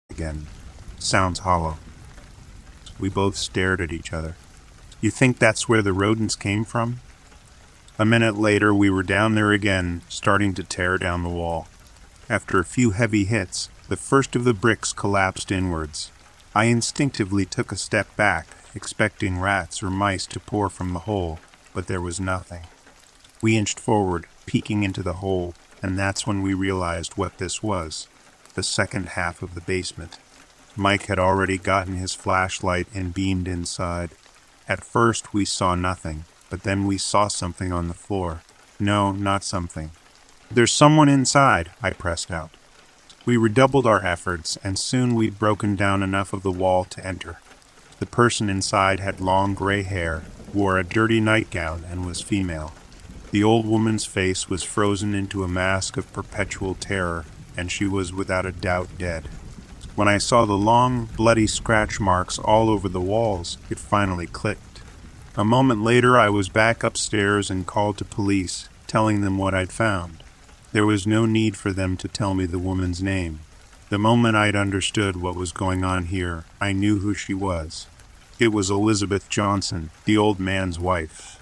Again, 0.09 0.47
sounds 0.97 1.39
hollow. 1.39 1.77
We 2.97 3.09
both 3.09 3.35
stared 3.35 3.81
at 3.81 3.91
each 3.91 4.13
other. 4.13 4.35
You 5.01 5.11
think 5.11 5.37
that's 5.37 5.67
where 5.67 5.81
the 5.81 5.93
rodents 5.93 6.37
came 6.37 6.63
from? 6.63 7.01
A 7.99 8.05
minute 8.05 8.37
later, 8.37 8.73
we 8.73 8.89
were 8.89 9.03
down 9.03 9.35
there 9.35 9.51
again, 9.51 10.03
starting 10.07 10.53
to 10.53 10.63
tear 10.63 10.97
down 10.97 11.23
the 11.23 11.29
wall. 11.29 11.67
After 12.29 12.59
a 12.59 12.65
few 12.65 12.91
heavy 12.91 13.23
hits, 13.23 13.69
the 13.87 13.95
first 13.95 14.35
of 14.35 14.43
the 14.43 14.53
bricks 14.53 14.91
collapsed 14.91 15.51
inwards. 15.51 16.11
I 16.53 16.65
instinctively 16.65 17.45
took 17.45 17.71
a 17.71 17.77
step 17.77 18.13
back, 18.17 18.47
expecting 18.75 19.39
rats 19.39 19.81
or 19.81 19.89
mice 19.89 20.25
to 20.27 20.39
pour 20.39 20.69
from 20.69 20.91
the 20.91 20.99
hole, 20.99 21.39
but 21.73 21.87
there 21.87 22.01
was 22.01 22.19
nothing. 22.19 22.63
We 23.41 23.55
inched 23.55 23.79
forward, 23.79 24.25
peeking 24.45 24.83
into 24.83 25.03
the 25.03 25.13
hole, 25.13 25.53
and 25.81 25.97
that's 25.97 26.27
when 26.27 26.41
we 26.41 26.53
realized 26.53 27.13
what 27.17 27.37
this 27.37 27.63
was 27.63 28.07
the 28.55 28.63
second 28.63 29.09
half 29.09 29.43
of 29.43 29.53
the 29.53 29.61
basement. 29.61 30.17
Mike 30.75 31.05
had 31.05 31.19
already 31.19 31.59
gotten 31.59 31.95
his 31.95 32.15
flashlight 32.15 32.87
and 32.91 33.13
beamed 33.13 33.47
inside. 33.47 34.09
At 34.67 34.83
first, 34.83 35.31
we 35.31 35.45
saw 35.45 35.75
nothing, 35.75 36.25
but 36.49 36.63
then 36.63 36.87
we 36.87 36.97
saw 36.97 37.27
something 37.27 37.71
on 37.71 37.87
the 37.87 37.93
floor. 37.93 38.41
No, 38.79 39.11
not 39.11 39.43
something. 39.43 39.91
There's 40.49 40.71
someone 40.71 41.09
inside, 41.09 41.71
I 41.83 41.91
pressed 41.91 42.31
out. 42.31 42.51
We 43.25 43.35
redoubled 43.35 43.85
our 43.85 44.03
efforts, 44.05 44.57
and 44.63 44.79
soon 44.79 45.13
we'd 45.13 45.37
broken 45.37 45.75
down 45.75 46.01
enough 46.01 46.31
of 46.31 46.41
the 46.41 46.51
wall 46.51 46.85
to 46.85 47.05
enter. 47.05 47.39
The 47.99 48.05
person 48.05 48.49
inside 48.49 49.01
had 49.01 49.19
long 49.19 49.53
gray 49.53 49.83
hair, 49.83 50.23
wore 50.53 50.77
a 50.77 50.85
dirty 50.85 51.19
nightgown, 51.19 51.83
and 51.89 52.05
was 52.05 52.21
female. 52.21 52.71
The 53.31 53.43
old 53.43 53.65
woman's 53.65 54.05
face 54.05 54.49
was 54.49 54.63
frozen 54.63 55.13
into 55.13 55.43
a 55.43 55.49
mask 55.49 55.97
of 55.97 56.11
perpetual 56.13 56.75
terror, 56.75 57.25
and 57.57 57.69
she 57.69 57.85
was 57.85 58.13
without 58.13 58.45
a 58.45 58.53
doubt 58.53 58.87
dead. 58.97 59.27
When 59.95 60.07
I 60.07 60.17
saw 60.17 60.45
the 60.45 60.53
long, 60.53 61.09
bloody 61.17 61.47
scratch 61.47 61.99
marks 61.99 62.39
all 62.39 62.69
over 62.69 62.87
the 62.87 63.01
walls, 63.01 63.57
it 63.69 63.79
finally 63.79 64.27
clicked. 64.27 64.81
A 65.35 65.43
moment 65.43 65.83
later, 65.83 66.17
I 66.17 66.29
was 66.29 66.47
back 66.47 66.85
upstairs 66.85 67.49
and 67.49 67.67
called 67.67 67.97
to 67.97 68.05
police, 68.05 68.69
telling 68.87 69.19
them 69.19 69.37
what 69.37 69.53
I'd 69.53 69.73
found. 69.73 70.23
There 70.77 70.85
was 70.85 71.07
no 71.07 71.25
need 71.25 71.57
for 71.57 71.73
them 71.73 71.97
to 71.97 72.07
tell 72.07 72.35
me 72.35 72.45
the 72.45 72.59
woman's 72.59 73.01
name. 73.01 73.39
The 73.89 73.97
moment 73.97 74.35
I'd 74.35 74.55
understood 74.55 75.17
what 75.17 75.33
was 75.33 75.51
going 75.51 75.83
on 75.83 76.05
here, 76.05 76.45
I 76.61 76.71
knew 76.71 76.99
who 76.99 77.15
she 77.15 77.33
was. 77.33 77.87
It 78.37 78.49
was 78.49 78.69
Elizabeth 78.69 79.27
Johnson, 79.27 79.89
the 80.05 80.19
old 80.19 80.39
man's 80.39 80.77
wife. 80.77 81.41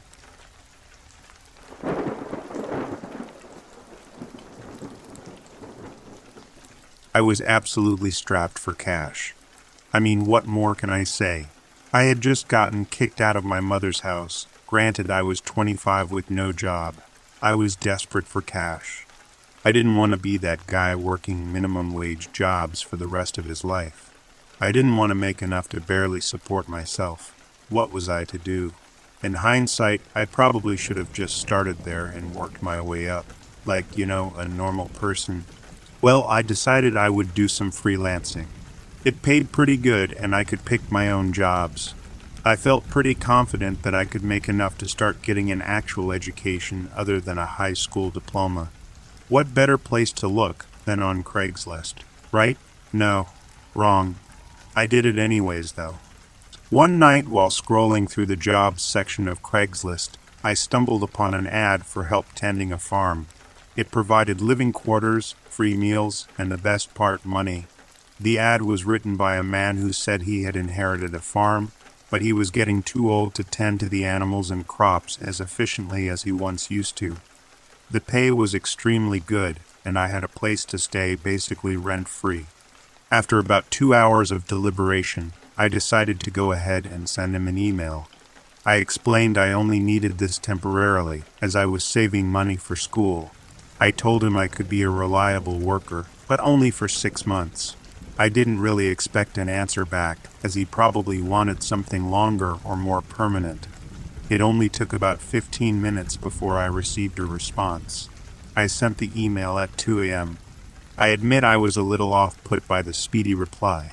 I 7.14 7.20
was 7.20 7.42
absolutely 7.42 8.12
strapped 8.12 8.58
for 8.58 8.74
cash. 8.74 9.36
I 9.92 10.00
mean, 10.00 10.24
what 10.24 10.46
more 10.46 10.76
can 10.76 10.90
I 10.90 11.04
say? 11.04 11.48
I 11.92 12.04
had 12.04 12.22
just 12.22 12.48
gotten 12.48 12.86
kicked 12.86 13.20
out 13.20 13.36
of 13.36 13.44
my 13.44 13.60
mother's 13.60 14.00
house. 14.00 14.48
Granted, 14.66 15.12
I 15.12 15.24
was 15.24 15.42
25 15.42 16.10
with 16.10 16.32
no 16.32 16.54
job. 16.54 16.96
I 17.42 17.54
was 17.56 17.76
desperate 17.76 18.28
for 18.28 18.42
cash. 18.42 19.05
I 19.66 19.74
didn't 19.74 19.98
want 19.98 20.12
to 20.14 20.18
be 20.18 20.38
that 20.38 20.68
guy 20.68 20.96
working 20.96 21.52
minimum 21.52 21.94
wage 21.94 22.32
jobs 22.32 22.80
for 22.82 22.96
the 22.96 23.08
rest 23.08 23.38
of 23.38 23.44
his 23.46 23.66
life. 23.66 24.14
I 24.62 24.72
didn't 24.72 24.96
want 24.96 25.10
to 25.10 25.16
make 25.16 25.42
enough 25.42 25.68
to 25.70 25.82
barely 25.82 26.22
support 26.22 26.70
myself. 26.70 27.36
What 27.68 27.92
was 27.92 28.08
I 28.08 28.24
to 28.24 28.38
do? 28.38 28.74
In 29.22 29.34
hindsight, 29.34 30.02
I 30.14 30.24
probably 30.26 30.78
should 30.78 30.96
have 30.96 31.12
just 31.12 31.36
started 31.36 31.80
there 31.80 32.06
and 32.06 32.34
worked 32.34 32.62
my 32.62 32.80
way 32.80 33.10
up, 33.10 33.26
like, 33.66 33.98
you 33.98 34.06
know, 34.06 34.34
a 34.38 34.48
normal 34.48 34.90
person 34.90 35.44
well, 36.06 36.26
I 36.26 36.44
decided 36.44 36.96
I 36.96 37.10
would 37.10 37.34
do 37.34 37.48
some 37.48 37.72
freelancing. 37.72 38.46
It 39.04 39.24
paid 39.24 39.52
pretty 39.52 39.76
good, 39.76 40.14
and 40.14 40.36
I 40.36 40.44
could 40.44 40.64
pick 40.64 40.92
my 40.92 41.10
own 41.10 41.34
jobs. 41.34 41.96
I 42.46 42.56
felt 42.56 42.90
pretty 42.90 43.16
confident 43.16 43.82
that 43.82 43.96
I 43.96 44.06
could 44.06 44.24
make 44.24 44.48
enough 44.48 44.78
to 44.78 44.88
start 44.88 45.24
getting 45.24 45.52
an 45.52 45.64
actual 45.64 46.12
education 46.12 46.92
other 46.96 47.20
than 47.20 47.40
a 47.40 47.48
high 47.48 47.74
school 47.74 48.12
diploma. 48.12 48.70
What 49.28 49.56
better 49.56 49.80
place 49.80 50.12
to 50.14 50.28
look 50.28 50.68
than 50.86 51.02
on 51.02 51.24
Craigslist, 51.24 51.96
right? 52.32 52.58
No, 52.94 53.28
wrong. 53.74 54.18
I 54.76 54.86
did 54.86 55.04
it 55.04 55.18
anyways, 55.18 55.72
though. 55.72 55.96
One 56.70 57.00
night, 57.00 57.28
while 57.28 57.50
scrolling 57.50 58.08
through 58.08 58.28
the 58.28 58.36
jobs 58.36 58.84
section 58.84 59.28
of 59.28 59.42
Craigslist, 59.42 60.12
I 60.44 60.54
stumbled 60.54 61.02
upon 61.02 61.34
an 61.34 61.48
ad 61.48 61.88
for 61.88 62.04
help 62.04 62.28
tending 62.36 62.72
a 62.72 62.78
farm. 62.78 63.26
It 63.76 63.90
provided 63.90 64.42
living 64.42 64.72
quarters, 64.72 65.34
free 65.50 65.76
meals, 65.76 66.28
and 66.38 66.52
the 66.52 66.58
best 66.58 66.94
part, 66.94 67.26
money. 67.26 67.66
The 68.20 68.38
ad 68.38 68.62
was 68.62 68.86
written 68.86 69.16
by 69.16 69.38
a 69.38 69.44
man 69.44 69.78
who 69.78 69.92
said 69.92 70.22
he 70.22 70.44
had 70.44 70.56
inherited 70.56 71.16
a 71.16 71.20
farm, 71.20 71.72
but 72.12 72.22
he 72.22 72.32
was 72.32 72.52
getting 72.52 72.84
too 72.84 73.12
old 73.12 73.34
to 73.36 73.44
tend 73.44 73.80
to 73.80 73.90
the 73.90 74.06
animals 74.06 74.52
and 74.52 74.68
crops 74.68 75.18
as 75.20 75.42
efficiently 75.42 76.08
as 76.08 76.24
he 76.24 76.32
once 76.32 76.70
used 76.70 76.96
to. 76.98 77.18
The 77.90 78.02
pay 78.02 78.32
was 78.32 78.56
extremely 78.56 79.20
good, 79.20 79.60
and 79.84 79.98
I 79.98 80.08
had 80.08 80.24
a 80.24 80.28
place 80.28 80.66
to 80.66 80.78
stay 80.78 81.16
basically 81.16 81.76
rent 81.76 82.08
free. 82.08 82.48
After 83.12 83.40
about 83.40 83.70
two 83.72 83.94
hours 83.94 84.32
of 84.32 84.48
deliberation, 84.48 85.34
I 85.58 85.68
decided 85.68 86.20
to 86.22 86.32
go 86.32 86.52
ahead 86.52 86.86
and 86.86 87.08
send 87.08 87.36
him 87.36 87.48
an 87.48 87.58
email. 87.58 88.10
I 88.66 88.76
explained 88.76 89.38
I 89.38 89.52
only 89.52 89.80
needed 89.80 90.18
this 90.18 90.38
temporarily, 90.38 91.24
as 91.42 91.56
I 91.56 91.66
was 91.66 91.84
saving 91.84 92.28
money 92.28 92.56
for 92.56 92.76
school 92.76 93.32
I 93.78 93.92
told 93.92 94.24
him 94.24 94.38
I 94.38 94.48
could 94.48 94.70
be 94.70 94.84
a 94.84 94.90
reliable 94.90 95.60
worker, 95.60 96.06
but 96.30 96.40
only 96.40 96.72
for 96.72 96.88
six 96.88 97.28
months. 97.28 97.76
I 98.18 98.30
didn't 98.30 98.62
really 98.62 98.88
expect 98.88 99.38
an 99.38 99.50
answer 99.50 99.84
back, 99.84 100.18
as 100.44 100.54
he 100.54 100.64
probably 100.64 101.22
wanted 101.22 101.62
something 101.62 102.10
longer 102.10 102.56
or 102.64 102.78
more 102.78 103.02
permanent. 103.02 103.68
It 104.28 104.42
only 104.42 104.70
took 104.70 104.92
about 104.92 105.22
15 105.22 105.80
minutes 105.80 106.18
before 106.18 106.58
I 106.58 106.66
received 106.66 107.20
a 107.20 107.26
response. 107.26 108.10
I 108.56 108.66
sent 108.66 108.98
the 108.98 109.12
email 109.16 109.60
at 109.60 109.78
2 109.78 110.02
a.m. 110.02 110.40
I 110.98 111.10
admit 111.10 111.44
I 111.44 111.58
was 111.58 111.78
a 111.78 111.84
little 111.84 112.12
off 112.12 112.44
put 112.44 112.68
by 112.68 112.82
the 112.82 112.94
speedy 112.94 113.36
reply, 113.36 113.92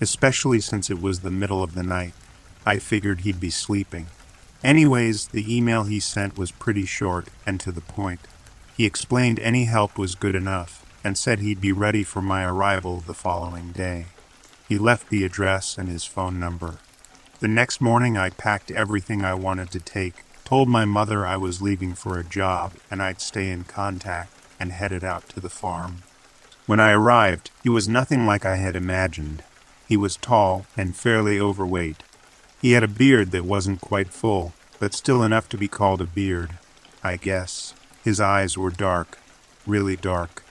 especially 0.00 0.60
since 0.60 0.90
it 0.90 1.00
was 1.00 1.20
the 1.20 1.30
middle 1.30 1.62
of 1.62 1.74
the 1.74 1.82
night. 1.82 2.12
I 2.66 2.78
figured 2.78 3.20
he'd 3.20 3.40
be 3.40 3.50
sleeping. 3.50 4.08
Anyways, 4.62 5.28
the 5.28 5.56
email 5.56 5.84
he 5.84 5.98
sent 5.98 6.36
was 6.36 6.50
pretty 6.50 6.84
short 6.84 7.28
and 7.46 7.58
to 7.60 7.72
the 7.72 7.80
point. 7.80 8.20
He 8.76 8.84
explained 8.84 9.40
any 9.40 9.64
help 9.64 9.96
was 9.96 10.14
good 10.14 10.34
enough 10.34 10.84
and 11.02 11.16
said 11.16 11.38
he'd 11.38 11.60
be 11.60 11.72
ready 11.72 12.04
for 12.04 12.20
my 12.20 12.44
arrival 12.44 13.00
the 13.00 13.14
following 13.14 13.72
day. 13.72 14.06
He 14.68 14.76
left 14.76 15.08
the 15.08 15.24
address 15.24 15.78
and 15.78 15.88
his 15.88 16.04
phone 16.04 16.38
number. 16.38 16.78
The 17.40 17.48
next 17.48 17.80
morning, 17.80 18.18
I 18.18 18.28
packed 18.28 18.70
everything 18.70 19.24
I 19.24 19.32
wanted 19.32 19.70
to 19.70 19.80
take, 19.80 20.24
told 20.44 20.68
my 20.68 20.84
mother 20.84 21.26
I 21.26 21.38
was 21.38 21.62
leaving 21.62 21.94
for 21.94 22.18
a 22.18 22.24
job 22.24 22.74
and 22.90 23.02
I'd 23.02 23.22
stay 23.22 23.50
in 23.50 23.64
contact, 23.64 24.30
and 24.60 24.72
headed 24.72 25.02
out 25.02 25.26
to 25.30 25.40
the 25.40 25.48
farm. 25.48 26.02
When 26.66 26.78
I 26.78 26.92
arrived, 26.92 27.50
he 27.62 27.70
was 27.70 27.88
nothing 27.88 28.26
like 28.26 28.44
I 28.44 28.56
had 28.56 28.76
imagined. 28.76 29.42
He 29.88 29.96
was 29.96 30.18
tall 30.18 30.66
and 30.76 30.94
fairly 30.94 31.40
overweight. 31.40 32.02
He 32.60 32.72
had 32.72 32.82
a 32.82 32.88
beard 32.88 33.30
that 33.30 33.46
wasn't 33.46 33.80
quite 33.80 34.12
full, 34.12 34.52
but 34.78 34.92
still 34.92 35.22
enough 35.22 35.48
to 35.48 35.56
be 35.56 35.66
called 35.66 36.02
a 36.02 36.04
beard, 36.04 36.58
I 37.02 37.16
guess. 37.16 37.72
His 38.04 38.20
eyes 38.20 38.58
were 38.58 38.68
dark, 38.68 39.18
really 39.66 39.96
dark. 39.96 40.44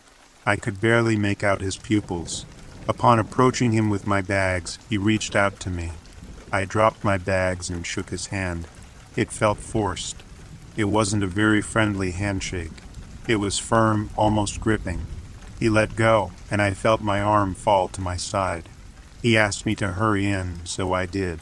I 0.43 0.55
could 0.55 0.81
barely 0.81 1.17
make 1.17 1.43
out 1.43 1.61
his 1.61 1.77
pupils. 1.77 2.47
Upon 2.87 3.19
approaching 3.19 3.73
him 3.73 3.91
with 3.91 4.07
my 4.07 4.21
bags, 4.21 4.79
he 4.89 4.97
reached 4.97 5.35
out 5.35 5.59
to 5.59 5.69
me. 5.69 5.91
I 6.51 6.65
dropped 6.65 7.03
my 7.03 7.19
bags 7.19 7.69
and 7.69 7.85
shook 7.85 8.09
his 8.09 8.27
hand. 8.27 8.67
It 9.15 9.31
felt 9.31 9.59
forced. 9.59 10.23
It 10.75 10.85
wasn't 10.85 11.23
a 11.23 11.27
very 11.27 11.61
friendly 11.61 12.11
handshake. 12.11 12.71
It 13.27 13.35
was 13.35 13.59
firm, 13.59 14.09
almost 14.17 14.59
gripping. 14.59 15.05
He 15.59 15.69
let 15.69 15.95
go, 15.95 16.31
and 16.49 16.59
I 16.61 16.71
felt 16.73 17.01
my 17.01 17.21
arm 17.21 17.53
fall 17.53 17.87
to 17.89 18.01
my 18.01 18.17
side. 18.17 18.67
He 19.21 19.37
asked 19.37 19.65
me 19.65 19.75
to 19.75 19.89
hurry 19.89 20.25
in, 20.25 20.65
so 20.65 20.93
I 20.93 21.05
did. 21.05 21.41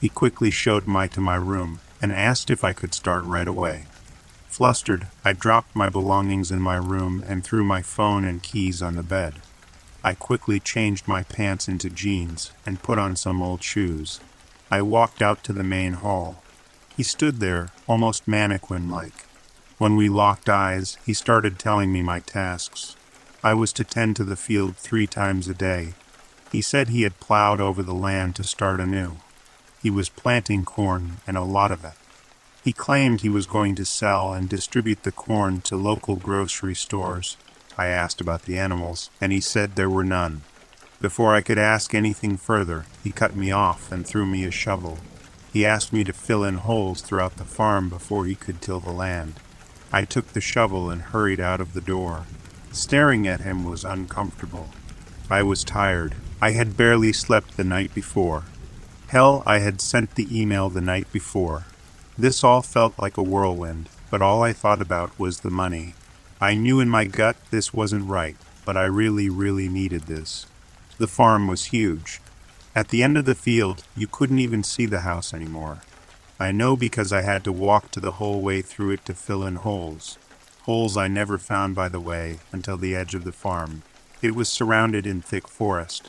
He 0.00 0.08
quickly 0.08 0.52
showed 0.52 0.86
me 0.86 1.08
to 1.08 1.20
my 1.20 1.36
room 1.36 1.80
and 2.00 2.12
asked 2.12 2.48
if 2.48 2.62
I 2.62 2.72
could 2.72 2.94
start 2.94 3.24
right 3.24 3.48
away. 3.48 3.86
Flustered, 4.46 5.08
I 5.24 5.32
dropped 5.32 5.74
my 5.74 5.88
belongings 5.88 6.52
in 6.52 6.60
my 6.60 6.76
room 6.76 7.24
and 7.26 7.42
threw 7.42 7.64
my 7.64 7.82
phone 7.82 8.24
and 8.24 8.42
keys 8.42 8.80
on 8.80 8.94
the 8.94 9.02
bed. 9.02 9.40
I 10.04 10.14
quickly 10.14 10.60
changed 10.60 11.08
my 11.08 11.24
pants 11.24 11.66
into 11.66 11.90
jeans 11.90 12.52
and 12.64 12.82
put 12.82 12.98
on 12.98 13.16
some 13.16 13.42
old 13.42 13.62
shoes. 13.64 14.20
I 14.70 14.82
walked 14.82 15.22
out 15.22 15.44
to 15.44 15.52
the 15.52 15.62
main 15.62 15.94
hall. 15.94 16.42
He 16.96 17.02
stood 17.02 17.40
there, 17.40 17.68
almost 17.86 18.26
mannequin 18.26 18.90
like. 18.90 19.26
When 19.78 19.96
we 19.96 20.08
locked 20.08 20.48
eyes, 20.48 20.98
he 21.04 21.12
started 21.12 21.58
telling 21.58 21.92
me 21.92 22.02
my 22.02 22.20
tasks. 22.20 22.96
I 23.44 23.54
was 23.54 23.72
to 23.74 23.84
tend 23.84 24.16
to 24.16 24.24
the 24.24 24.34
field 24.34 24.76
three 24.76 25.06
times 25.06 25.46
a 25.46 25.54
day. 25.54 25.94
He 26.50 26.62
said 26.62 26.88
he 26.88 27.02
had 27.02 27.20
plowed 27.20 27.60
over 27.60 27.82
the 27.82 27.94
land 27.94 28.34
to 28.36 28.44
start 28.44 28.80
anew. 28.80 29.18
He 29.82 29.90
was 29.90 30.08
planting 30.08 30.64
corn, 30.64 31.18
and 31.26 31.36
a 31.36 31.42
lot 31.42 31.70
of 31.70 31.84
it. 31.84 31.92
He 32.64 32.72
claimed 32.72 33.20
he 33.20 33.28
was 33.28 33.46
going 33.46 33.76
to 33.76 33.84
sell 33.84 34.32
and 34.32 34.48
distribute 34.48 35.04
the 35.04 35.12
corn 35.12 35.60
to 35.62 35.76
local 35.76 36.16
grocery 36.16 36.74
stores. 36.74 37.36
I 37.78 37.86
asked 37.86 38.20
about 38.20 38.42
the 38.42 38.58
animals, 38.58 39.10
and 39.20 39.30
he 39.30 39.40
said 39.40 39.76
there 39.76 39.90
were 39.90 40.02
none. 40.02 40.42
Before 41.00 41.34
I 41.34 41.42
could 41.42 41.58
ask 41.58 41.94
anything 41.94 42.38
further, 42.38 42.86
he 43.04 43.12
cut 43.12 43.36
me 43.36 43.50
off 43.50 43.92
and 43.92 44.06
threw 44.06 44.24
me 44.24 44.44
a 44.44 44.50
shovel. 44.50 44.98
He 45.52 45.66
asked 45.66 45.92
me 45.92 46.04
to 46.04 46.12
fill 46.12 46.42
in 46.42 46.56
holes 46.56 47.02
throughout 47.02 47.36
the 47.36 47.44
farm 47.44 47.88
before 47.88 48.24
he 48.24 48.34
could 48.34 48.62
till 48.62 48.80
the 48.80 48.92
land. 48.92 49.34
I 49.92 50.04
took 50.04 50.28
the 50.28 50.40
shovel 50.40 50.90
and 50.90 51.02
hurried 51.02 51.40
out 51.40 51.60
of 51.60 51.74
the 51.74 51.80
door. 51.80 52.24
Staring 52.72 53.26
at 53.26 53.40
him 53.42 53.64
was 53.64 53.84
uncomfortable. 53.84 54.70
I 55.30 55.42
was 55.42 55.64
tired. 55.64 56.14
I 56.40 56.52
had 56.52 56.76
barely 56.76 57.12
slept 57.12 57.56
the 57.56 57.64
night 57.64 57.94
before. 57.94 58.44
Hell, 59.08 59.42
I 59.46 59.58
had 59.58 59.80
sent 59.80 60.14
the 60.14 60.28
email 60.30 60.68
the 60.68 60.80
night 60.80 61.10
before. 61.12 61.64
This 62.18 62.42
all 62.42 62.62
felt 62.62 62.98
like 62.98 63.16
a 63.16 63.22
whirlwind, 63.22 63.88
but 64.10 64.22
all 64.22 64.42
I 64.42 64.52
thought 64.52 64.80
about 64.80 65.18
was 65.18 65.40
the 65.40 65.50
money. 65.50 65.94
I 66.40 66.54
knew 66.54 66.80
in 66.80 66.88
my 66.88 67.04
gut 67.04 67.36
this 67.50 67.72
wasn't 67.72 68.08
right, 68.08 68.36
but 68.64 68.76
I 68.76 68.84
really, 68.84 69.28
really 69.28 69.68
needed 69.68 70.02
this. 70.02 70.46
The 70.98 71.06
farm 71.06 71.46
was 71.46 71.66
huge. 71.66 72.20
At 72.74 72.88
the 72.88 73.02
end 73.02 73.18
of 73.18 73.26
the 73.26 73.34
field, 73.34 73.84
you 73.94 74.06
couldn't 74.06 74.38
even 74.38 74.62
see 74.62 74.86
the 74.86 75.00
house 75.00 75.34
anymore. 75.34 75.82
I 76.40 76.52
know 76.52 76.74
because 76.74 77.12
I 77.12 77.22
had 77.22 77.44
to 77.44 77.52
walk 77.52 77.90
to 77.90 78.00
the 78.00 78.12
whole 78.12 78.40
way 78.40 78.62
through 78.62 78.90
it 78.92 79.04
to 79.06 79.14
fill 79.14 79.44
in 79.44 79.56
holes. 79.56 80.18
Holes 80.62 80.96
I 80.96 81.08
never 81.08 81.36
found, 81.38 81.74
by 81.74 81.88
the 81.88 82.00
way, 82.00 82.38
until 82.52 82.76
the 82.76 82.96
edge 82.96 83.14
of 83.14 83.24
the 83.24 83.32
farm. 83.32 83.82
It 84.22 84.34
was 84.34 84.48
surrounded 84.48 85.06
in 85.06 85.20
thick 85.20 85.48
forest. 85.48 86.08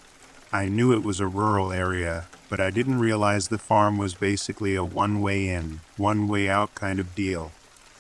I 0.54 0.70
knew 0.70 0.94
it 0.94 1.04
was 1.04 1.20
a 1.20 1.28
rural 1.28 1.74
area, 1.74 2.28
but 2.50 2.62
I 2.62 2.70
didn't 2.72 3.00
realize 3.00 3.50
the 3.50 3.58
farm 3.58 3.98
was 3.98 4.14
basically 4.14 4.76
a 4.76 4.84
one 4.86 5.22
way 5.22 5.50
in, 5.50 5.82
one 5.98 6.30
way 6.30 6.48
out 6.48 6.76
kind 6.76 7.00
of 7.00 7.14
deal. 7.14 7.52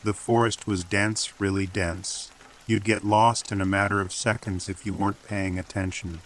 The 0.06 0.13
forest 0.13 0.67
was 0.67 0.86
dense, 0.86 1.34
really 1.39 1.65
dense. 1.65 2.32
You'd 2.65 2.86
get 2.86 3.04
lost 3.04 3.52
in 3.52 3.60
a 3.60 3.65
matter 3.65 4.00
of 4.00 4.13
seconds 4.13 4.69
if 4.69 4.86
you 4.86 4.93
weren't 4.93 5.26
paying 5.28 5.60
attention. 5.60 6.19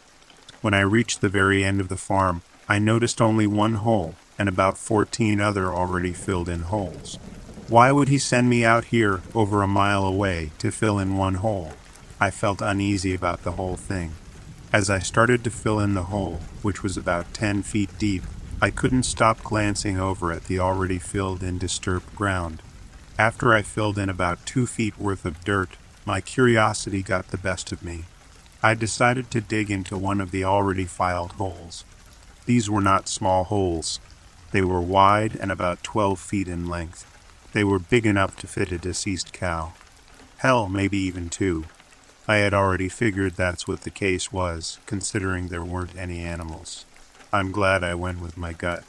When 0.61 0.73
I 0.75 0.81
reached 0.81 1.21
the 1.21 1.29
very 1.29 1.63
end 1.63 1.81
of 1.81 1.89
the 1.89 1.97
farm, 1.97 2.43
I 2.69 2.77
noticed 2.77 3.19
only 3.19 3.47
one 3.47 3.75
hole 3.75 4.15
and 4.37 4.47
about 4.47 4.77
14 4.77 5.41
other 5.41 5.73
already 5.73 6.13
filled 6.13 6.47
in 6.47 6.61
holes. 6.61 7.17
Why 7.67 7.91
would 7.91 8.09
he 8.09 8.19
send 8.19 8.49
me 8.49 8.63
out 8.63 8.85
here 8.85 9.21
over 9.33 9.61
a 9.61 9.67
mile 9.67 10.05
away 10.05 10.51
to 10.59 10.71
fill 10.71 10.99
in 10.99 11.17
one 11.17 11.35
hole? 11.35 11.73
I 12.19 12.29
felt 12.29 12.61
uneasy 12.61 13.15
about 13.15 13.43
the 13.43 13.53
whole 13.53 13.75
thing. 13.75 14.11
As 14.71 14.89
I 14.89 14.99
started 14.99 15.43
to 15.43 15.49
fill 15.49 15.79
in 15.79 15.95
the 15.95 16.03
hole, 16.03 16.39
which 16.61 16.83
was 16.83 16.95
about 16.95 17.33
10 17.33 17.63
feet 17.63 17.89
deep, 17.97 18.23
I 18.61 18.69
couldn't 18.69 19.03
stop 19.03 19.41
glancing 19.41 19.99
over 19.99 20.31
at 20.31 20.45
the 20.45 20.59
already 20.59 20.99
filled 20.99 21.41
in 21.41 21.57
disturbed 21.57 22.15
ground. 22.15 22.61
After 23.17 23.53
I 23.53 23.63
filled 23.63 23.97
in 23.97 24.09
about 24.09 24.45
two 24.45 24.67
feet 24.67 24.99
worth 24.99 25.25
of 25.25 25.43
dirt, 25.43 25.77
my 26.05 26.21
curiosity 26.21 27.01
got 27.01 27.29
the 27.29 27.37
best 27.37 27.71
of 27.71 27.83
me. 27.83 28.05
I 28.63 28.75
decided 28.75 29.31
to 29.31 29.41
dig 29.41 29.71
into 29.71 29.97
one 29.97 30.21
of 30.21 30.29
the 30.29 30.43
already 30.43 30.85
filed 30.85 31.31
holes. 31.33 31.83
These 32.45 32.69
were 32.69 32.81
not 32.81 33.09
small 33.09 33.45
holes. 33.45 33.99
They 34.51 34.61
were 34.61 34.81
wide 34.81 35.35
and 35.35 35.51
about 35.51 35.83
12 35.83 36.19
feet 36.19 36.47
in 36.47 36.69
length. 36.69 37.07
They 37.53 37.63
were 37.63 37.79
big 37.79 38.05
enough 38.05 38.35
to 38.37 38.47
fit 38.47 38.71
a 38.71 38.77
deceased 38.77 39.33
cow. 39.33 39.73
Hell, 40.37 40.69
maybe 40.69 40.97
even 40.99 41.29
two. 41.29 41.65
I 42.27 42.35
had 42.35 42.53
already 42.53 42.87
figured 42.87 43.33
that's 43.33 43.67
what 43.67 43.81
the 43.81 43.89
case 43.89 44.31
was, 44.31 44.77
considering 44.85 45.47
there 45.47 45.63
weren't 45.63 45.97
any 45.97 46.19
animals. 46.19 46.85
I'm 47.33 47.51
glad 47.51 47.83
I 47.83 47.95
went 47.95 48.21
with 48.21 48.37
my 48.37 48.53
gut. 48.53 48.83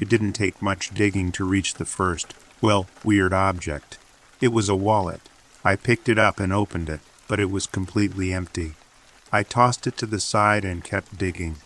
It 0.00 0.08
didn't 0.08 0.32
take 0.32 0.62
much 0.62 0.94
digging 0.94 1.32
to 1.32 1.44
reach 1.44 1.74
the 1.74 1.84
first, 1.84 2.34
well, 2.62 2.86
weird 3.04 3.34
object. 3.34 3.98
It 4.40 4.48
was 4.48 4.70
a 4.70 4.74
wallet. 4.74 5.20
I 5.64 5.76
picked 5.76 6.08
it 6.08 6.18
up 6.18 6.40
and 6.40 6.50
opened 6.52 6.88
it, 6.88 7.00
but 7.28 7.38
it 7.38 7.50
was 7.50 7.66
completely 7.66 8.32
empty. 8.32 8.74
I 9.34 9.42
tossed 9.42 9.86
it 9.86 9.96
to 9.96 10.04
the 10.04 10.20
side 10.20 10.62
and 10.62 10.84
kept 10.84 11.16
digging. 11.16 11.56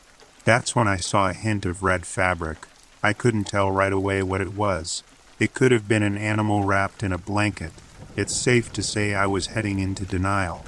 That's 0.45 0.77
when 0.77 0.87
I 0.87 0.99
saw 0.99 1.29
a 1.29 1.33
hint 1.33 1.67
of 1.67 1.83
red 1.83 2.07
fabric. 2.07 2.69
I 3.03 3.13
couldn't 3.13 3.49
tell 3.49 3.73
right 3.73 3.93
away 3.93 4.23
what 4.23 4.41
it 4.41 4.55
was. 4.55 5.03
It 5.41 5.53
could 5.53 5.73
have 5.73 5.89
been 5.89 6.05
an 6.05 6.17
animal 6.17 6.63
wrapped 6.63 7.03
in 7.03 7.13
a 7.13 7.19
blanket. 7.19 7.73
It's 8.15 8.37
safe 8.37 8.73
to 8.75 8.85
say 8.85 9.15
I 9.15 9.27
was 9.27 9.49
heading 9.49 9.81
into 9.81 10.05
denial. 10.05 10.65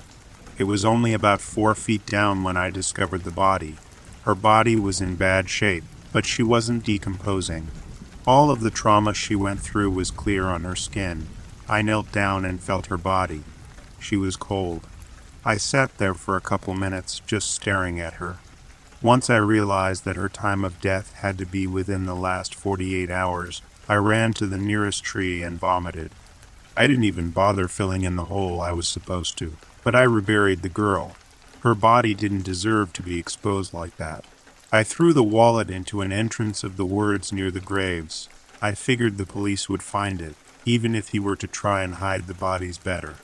It 0.58 0.64
was 0.64 0.84
only 0.84 1.12
about 1.12 1.40
four 1.40 1.76
feet 1.76 2.04
down 2.04 2.42
when 2.42 2.56
I 2.56 2.68
discovered 2.68 3.22
the 3.22 3.30
body. 3.30 3.76
Her 4.22 4.34
body 4.34 4.74
was 4.74 5.00
in 5.00 5.14
bad 5.14 5.48
shape, 5.48 5.84
but 6.12 6.26
she 6.26 6.42
wasn't 6.42 6.84
decomposing. 6.84 7.68
All 8.26 8.50
of 8.50 8.60
the 8.60 8.72
trauma 8.72 9.14
she 9.14 9.36
went 9.36 9.60
through 9.60 9.92
was 9.92 10.10
clear 10.10 10.46
on 10.46 10.64
her 10.64 10.74
skin. 10.74 11.28
I 11.68 11.80
knelt 11.80 12.10
down 12.10 12.44
and 12.44 12.60
felt 12.60 12.86
her 12.86 12.98
body. 12.98 13.44
She 14.00 14.16
was 14.16 14.34
cold. 14.34 14.86
I 15.44 15.56
sat 15.56 15.96
there 15.98 16.14
for 16.14 16.36
a 16.36 16.40
couple 16.40 16.74
minutes 16.74 17.20
just 17.26 17.50
staring 17.50 18.00
at 18.00 18.14
her. 18.14 18.38
Once 19.00 19.30
I 19.30 19.36
realized 19.36 20.04
that 20.04 20.16
her 20.16 20.28
time 20.28 20.64
of 20.64 20.80
death 20.80 21.14
had 21.14 21.38
to 21.38 21.46
be 21.46 21.66
within 21.66 22.06
the 22.06 22.16
last 22.16 22.54
48 22.54 23.10
hours, 23.10 23.62
I 23.88 23.94
ran 23.94 24.32
to 24.34 24.46
the 24.46 24.58
nearest 24.58 25.04
tree 25.04 25.42
and 25.42 25.58
vomited. 25.58 26.10
I 26.76 26.86
didn't 26.86 27.04
even 27.04 27.30
bother 27.30 27.68
filling 27.68 28.02
in 28.02 28.16
the 28.16 28.24
hole 28.24 28.60
I 28.60 28.72
was 28.72 28.88
supposed 28.88 29.38
to, 29.38 29.56
but 29.84 29.94
I 29.94 30.02
reburied 30.02 30.62
the 30.62 30.68
girl. 30.68 31.16
Her 31.60 31.74
body 31.74 32.14
didn't 32.14 32.44
deserve 32.44 32.92
to 32.94 33.02
be 33.02 33.18
exposed 33.18 33.72
like 33.72 33.96
that. 33.96 34.24
I 34.72 34.82
threw 34.82 35.12
the 35.12 35.22
wallet 35.22 35.70
into 35.70 36.02
an 36.02 36.12
entrance 36.12 36.62
of 36.62 36.76
the 36.76 36.84
woods 36.84 37.32
near 37.32 37.50
the 37.50 37.60
graves. 37.60 38.28
I 38.60 38.72
figured 38.72 39.16
the 39.16 39.26
police 39.26 39.68
would 39.68 39.82
find 39.82 40.20
it, 40.20 40.34
even 40.64 40.94
if 40.94 41.08
he 41.08 41.18
were 41.18 41.36
to 41.36 41.46
try 41.46 41.82
and 41.84 41.94
hide 41.94 42.26
the 42.26 42.34
bodies 42.34 42.78
better. 42.78 43.14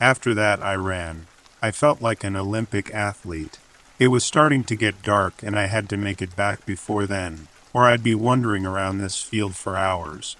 After 0.00 0.34
that, 0.34 0.62
I 0.62 0.74
ran. 0.74 1.26
I 1.62 1.70
felt 1.70 2.00
like 2.00 2.24
an 2.24 2.36
Olympic 2.36 2.94
athlete. 2.94 3.58
It 3.98 4.08
was 4.08 4.24
starting 4.24 4.64
to 4.64 4.74
get 4.74 5.02
dark, 5.02 5.42
and 5.42 5.58
I 5.58 5.66
had 5.66 5.90
to 5.90 5.98
make 5.98 6.22
it 6.22 6.34
back 6.34 6.64
before 6.64 7.06
then, 7.06 7.48
or 7.74 7.84
I'd 7.84 8.02
be 8.02 8.14
wandering 8.14 8.64
around 8.64 8.96
this 8.98 9.20
field 9.20 9.54
for 9.56 9.76
hours. 9.76 10.36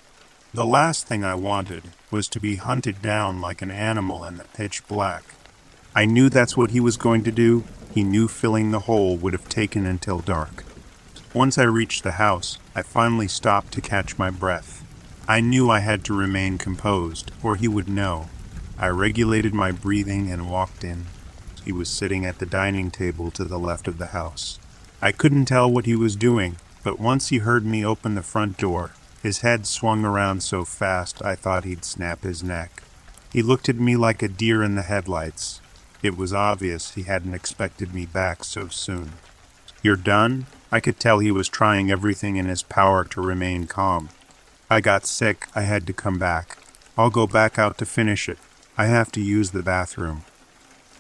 The 0.54 0.64
last 0.64 1.06
thing 1.06 1.22
I 1.22 1.34
wanted 1.34 1.84
was 2.10 2.26
to 2.28 2.40
be 2.40 2.56
hunted 2.56 3.02
down 3.02 3.40
like 3.40 3.60
an 3.60 3.70
animal 3.70 4.24
in 4.24 4.38
the 4.38 4.44
pitch 4.44 4.86
black. 4.88 5.22
I 5.94 6.06
knew 6.06 6.30
that's 6.30 6.56
what 6.56 6.70
he 6.70 6.80
was 6.80 6.96
going 6.96 7.22
to 7.24 7.30
do, 7.30 7.64
he 7.94 8.02
knew 8.02 8.26
filling 8.26 8.70
the 8.70 8.80
hole 8.80 9.16
would 9.18 9.34
have 9.34 9.48
taken 9.48 9.84
until 9.84 10.20
dark. 10.20 10.64
Once 11.34 11.58
I 11.58 11.64
reached 11.64 12.02
the 12.02 12.12
house, 12.12 12.58
I 12.74 12.80
finally 12.80 13.28
stopped 13.28 13.72
to 13.74 13.80
catch 13.82 14.16
my 14.18 14.30
breath. 14.30 14.84
I 15.28 15.40
knew 15.40 15.70
I 15.70 15.80
had 15.80 16.02
to 16.04 16.16
remain 16.16 16.56
composed, 16.56 17.30
or 17.42 17.56
he 17.56 17.68
would 17.68 17.88
know. 17.88 18.28
I 18.80 18.88
regulated 18.88 19.52
my 19.52 19.72
breathing 19.72 20.30
and 20.30 20.50
walked 20.50 20.84
in. 20.84 21.04
He 21.66 21.70
was 21.70 21.90
sitting 21.90 22.24
at 22.24 22.38
the 22.38 22.46
dining 22.46 22.90
table 22.90 23.30
to 23.32 23.44
the 23.44 23.58
left 23.58 23.86
of 23.86 23.98
the 23.98 24.06
house. 24.06 24.58
I 25.02 25.12
couldn't 25.12 25.44
tell 25.44 25.70
what 25.70 25.84
he 25.84 25.94
was 25.94 26.16
doing, 26.16 26.56
but 26.82 26.98
once 26.98 27.28
he 27.28 27.38
heard 27.38 27.66
me 27.66 27.84
open 27.84 28.14
the 28.14 28.22
front 28.22 28.56
door, 28.56 28.92
his 29.22 29.40
head 29.40 29.66
swung 29.66 30.02
around 30.06 30.42
so 30.42 30.64
fast 30.64 31.22
I 31.22 31.34
thought 31.34 31.64
he'd 31.64 31.84
snap 31.84 32.22
his 32.22 32.42
neck. 32.42 32.82
He 33.30 33.42
looked 33.42 33.68
at 33.68 33.76
me 33.76 33.96
like 33.96 34.22
a 34.22 34.28
deer 34.28 34.62
in 34.62 34.76
the 34.76 34.82
headlights. 34.82 35.60
It 36.02 36.16
was 36.16 36.32
obvious 36.32 36.94
he 36.94 37.02
hadn't 37.02 37.34
expected 37.34 37.92
me 37.92 38.06
back 38.06 38.44
so 38.44 38.68
soon. 38.68 39.12
You're 39.82 39.96
done? 39.96 40.46
I 40.72 40.80
could 40.80 40.98
tell 40.98 41.18
he 41.18 41.30
was 41.30 41.50
trying 41.50 41.90
everything 41.90 42.36
in 42.36 42.46
his 42.46 42.62
power 42.62 43.04
to 43.04 43.20
remain 43.20 43.66
calm. 43.66 44.08
I 44.70 44.80
got 44.80 45.04
sick. 45.04 45.48
I 45.54 45.62
had 45.62 45.86
to 45.86 45.92
come 45.92 46.18
back. 46.18 46.56
I'll 46.96 47.10
go 47.10 47.26
back 47.26 47.58
out 47.58 47.76
to 47.78 47.84
finish 47.84 48.26
it. 48.26 48.38
I 48.80 48.86
have 48.86 49.12
to 49.12 49.20
use 49.20 49.50
the 49.50 49.62
bathroom. 49.62 50.22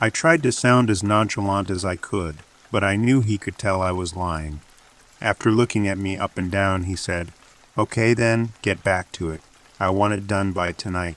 I 0.02 0.10
tried 0.10 0.42
to 0.42 0.52
sound 0.52 0.90
as 0.90 1.02
nonchalant 1.02 1.70
as 1.70 1.82
I 1.82 1.96
could, 1.96 2.36
but 2.70 2.84
I 2.84 2.96
knew 2.96 3.22
he 3.22 3.38
could 3.38 3.56
tell 3.56 3.80
I 3.80 3.90
was 3.90 4.14
lying. 4.14 4.60
After 5.18 5.50
looking 5.50 5.88
at 5.88 5.96
me 5.96 6.18
up 6.18 6.36
and 6.36 6.50
down, 6.50 6.82
he 6.82 6.94
said, 6.94 7.32
Okay 7.78 8.12
then, 8.12 8.52
get 8.60 8.84
back 8.84 9.10
to 9.12 9.30
it. 9.30 9.40
I 9.80 9.88
want 9.88 10.12
it 10.12 10.26
done 10.26 10.52
by 10.52 10.72
tonight. 10.72 11.16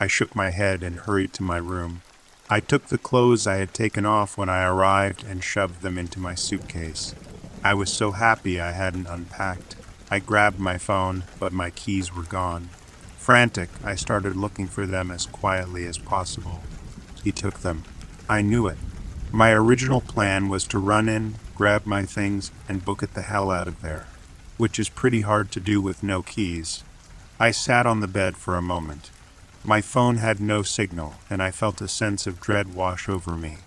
I 0.00 0.06
shook 0.06 0.34
my 0.34 0.48
head 0.48 0.82
and 0.82 1.00
hurried 1.00 1.34
to 1.34 1.42
my 1.42 1.58
room. 1.58 2.00
I 2.48 2.60
took 2.60 2.86
the 2.86 2.96
clothes 2.96 3.46
I 3.46 3.56
had 3.56 3.74
taken 3.74 4.06
off 4.06 4.38
when 4.38 4.48
I 4.48 4.64
arrived 4.64 5.24
and 5.24 5.44
shoved 5.44 5.82
them 5.82 5.98
into 5.98 6.18
my 6.18 6.34
suitcase. 6.34 7.14
I 7.62 7.74
was 7.74 7.92
so 7.92 8.12
happy 8.12 8.58
I 8.58 8.72
hadn't 8.72 9.08
unpacked. 9.08 9.76
I 10.10 10.20
grabbed 10.20 10.58
my 10.58 10.78
phone, 10.78 11.24
but 11.38 11.52
my 11.52 11.68
keys 11.68 12.16
were 12.16 12.22
gone. 12.22 12.70
Frantic, 13.20 13.68
I 13.84 13.96
started 13.96 14.34
looking 14.34 14.66
for 14.66 14.86
them 14.86 15.10
as 15.10 15.26
quietly 15.26 15.84
as 15.84 15.98
possible. 15.98 16.62
He 17.22 17.32
took 17.32 17.60
them. 17.60 17.84
I 18.30 18.40
knew 18.40 18.66
it. 18.66 18.78
My 19.30 19.52
original 19.52 20.00
plan 20.00 20.48
was 20.48 20.66
to 20.68 20.78
run 20.78 21.06
in, 21.06 21.34
grab 21.54 21.84
my 21.84 22.06
things, 22.06 22.50
and 22.66 22.82
book 22.82 23.02
it 23.02 23.12
the 23.12 23.20
hell 23.20 23.50
out 23.50 23.68
of 23.68 23.82
there, 23.82 24.06
which 24.56 24.78
is 24.78 24.88
pretty 24.88 25.20
hard 25.20 25.52
to 25.52 25.60
do 25.60 25.82
with 25.82 26.02
no 26.02 26.22
keys. 26.22 26.82
I 27.38 27.50
sat 27.50 27.84
on 27.84 28.00
the 28.00 28.08
bed 28.08 28.38
for 28.38 28.56
a 28.56 28.62
moment. 28.62 29.10
My 29.62 29.82
phone 29.82 30.16
had 30.16 30.40
no 30.40 30.62
signal, 30.62 31.16
and 31.28 31.42
I 31.42 31.50
felt 31.50 31.82
a 31.82 31.88
sense 31.88 32.26
of 32.26 32.40
dread 32.40 32.74
wash 32.74 33.06
over 33.06 33.36
me. 33.36 33.58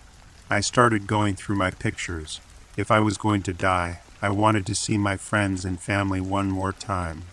I 0.50 0.62
started 0.62 1.06
going 1.06 1.36
through 1.36 1.58
my 1.58 1.70
pictures. 1.70 2.42
If 2.76 2.90
I 2.90 3.00
was 3.00 3.20
going 3.20 3.44
to 3.44 3.54
die, 3.54 4.00
I 4.20 4.30
wanted 4.30 4.66
to 4.66 4.76
see 4.76 4.98
my 4.98 5.16
friends 5.16 5.64
and 5.64 5.80
family 5.80 6.20
one 6.20 6.50
more 6.50 6.74
time. 6.74 7.26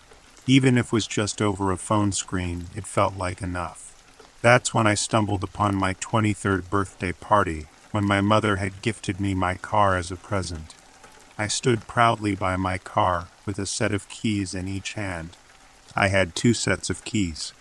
Even 0.47 0.77
if 0.77 0.87
it 0.87 0.91
was 0.91 1.05
just 1.05 1.41
over 1.41 1.71
a 1.71 1.77
phone 1.77 2.11
screen, 2.11 2.65
it 2.75 2.87
felt 2.87 3.15
like 3.15 3.41
enough. 3.41 3.87
That's 4.41 4.73
when 4.73 4.87
I 4.87 4.95
stumbled 4.95 5.43
upon 5.43 5.75
my 5.75 5.93
23rd 5.93 6.69
birthday 6.69 7.11
party, 7.11 7.67
when 7.91 8.05
my 8.05 8.21
mother 8.21 8.55
had 8.55 8.81
gifted 8.81 9.19
me 9.19 9.35
my 9.35 9.53
car 9.55 9.95
as 9.95 10.09
a 10.11 10.15
present. 10.15 10.73
I 11.37 11.47
stood 11.47 11.87
proudly 11.87 12.35
by 12.35 12.55
my 12.55 12.79
car 12.79 13.27
with 13.45 13.59
a 13.59 13.67
set 13.67 13.93
of 13.93 14.09
keys 14.09 14.55
in 14.55 14.67
each 14.67 14.93
hand. 14.93 15.37
I 15.95 16.07
had 16.07 16.35
two 16.35 16.53
sets 16.53 16.89
of 16.89 17.03
keys. 17.03 17.53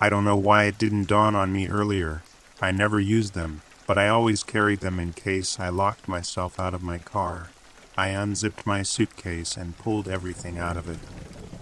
I 0.00 0.08
don't 0.08 0.24
know 0.24 0.36
why 0.36 0.64
it 0.64 0.78
didn't 0.78 1.08
dawn 1.08 1.36
on 1.36 1.52
me 1.52 1.68
earlier. 1.68 2.22
I 2.60 2.70
never 2.70 2.98
used 2.98 3.34
them, 3.34 3.60
but 3.86 3.98
I 3.98 4.08
always 4.08 4.42
carried 4.42 4.80
them 4.80 4.98
in 4.98 5.12
case 5.12 5.60
I 5.60 5.68
locked 5.68 6.08
myself 6.08 6.58
out 6.58 6.74
of 6.74 6.82
my 6.82 6.98
car. 6.98 7.50
I 7.96 8.08
unzipped 8.08 8.66
my 8.66 8.82
suitcase 8.82 9.56
and 9.56 9.76
pulled 9.76 10.08
everything 10.08 10.58
out 10.58 10.78
of 10.78 10.88
it. 10.88 10.98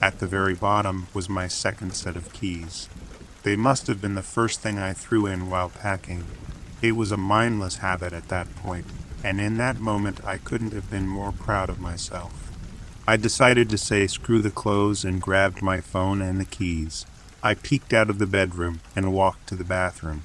At 0.03 0.19
the 0.19 0.27
very 0.27 0.55
bottom 0.55 1.09
was 1.13 1.29
my 1.29 1.47
second 1.47 1.95
set 1.95 2.17
of 2.17 2.33
keys. 2.33 2.89
They 3.43 3.55
must 3.55 3.87
have 3.87 4.01
been 4.01 4.15
the 4.15 4.23
first 4.23 4.61
thing 4.61 4.79
I 4.79 4.95
threw 4.95 5.27
in 5.27 5.51
while 5.51 5.69
packing. 5.69 6.25
It 6.81 6.93
was 6.93 7.13
a 7.13 7.19
mindless 7.19 7.77
habit 7.77 8.15
at 8.15 8.29
that 8.29 8.55
point, 8.57 8.87
and 9.23 9.41
in 9.41 9.59
that 9.59 9.79
moment 9.79 10.25
I 10.25 10.39
couldn't 10.39 10.73
have 10.73 10.91
been 10.91 11.07
more 11.07 11.33
proud 11.33 11.69
of 11.69 11.81
myself. 11.81 12.51
I 13.07 13.19
decided 13.19 13.69
to 13.71 13.79
say 13.79 14.07
screw 14.07 14.41
the 14.41 14.51
clothes 14.51 15.05
and 15.05 15.21
grabbed 15.21 15.61
my 15.61 15.81
phone 15.81 16.23
and 16.23 16.41
the 16.41 16.47
keys. 16.47 17.05
I 17.43 17.55
peeked 17.55 17.93
out 17.93 18.09
of 18.09 18.19
the 18.19 18.27
bedroom 18.27 18.81
and 18.97 19.13
walked 19.13 19.49
to 19.49 19.55
the 19.55 19.65
bathroom. 19.65 20.23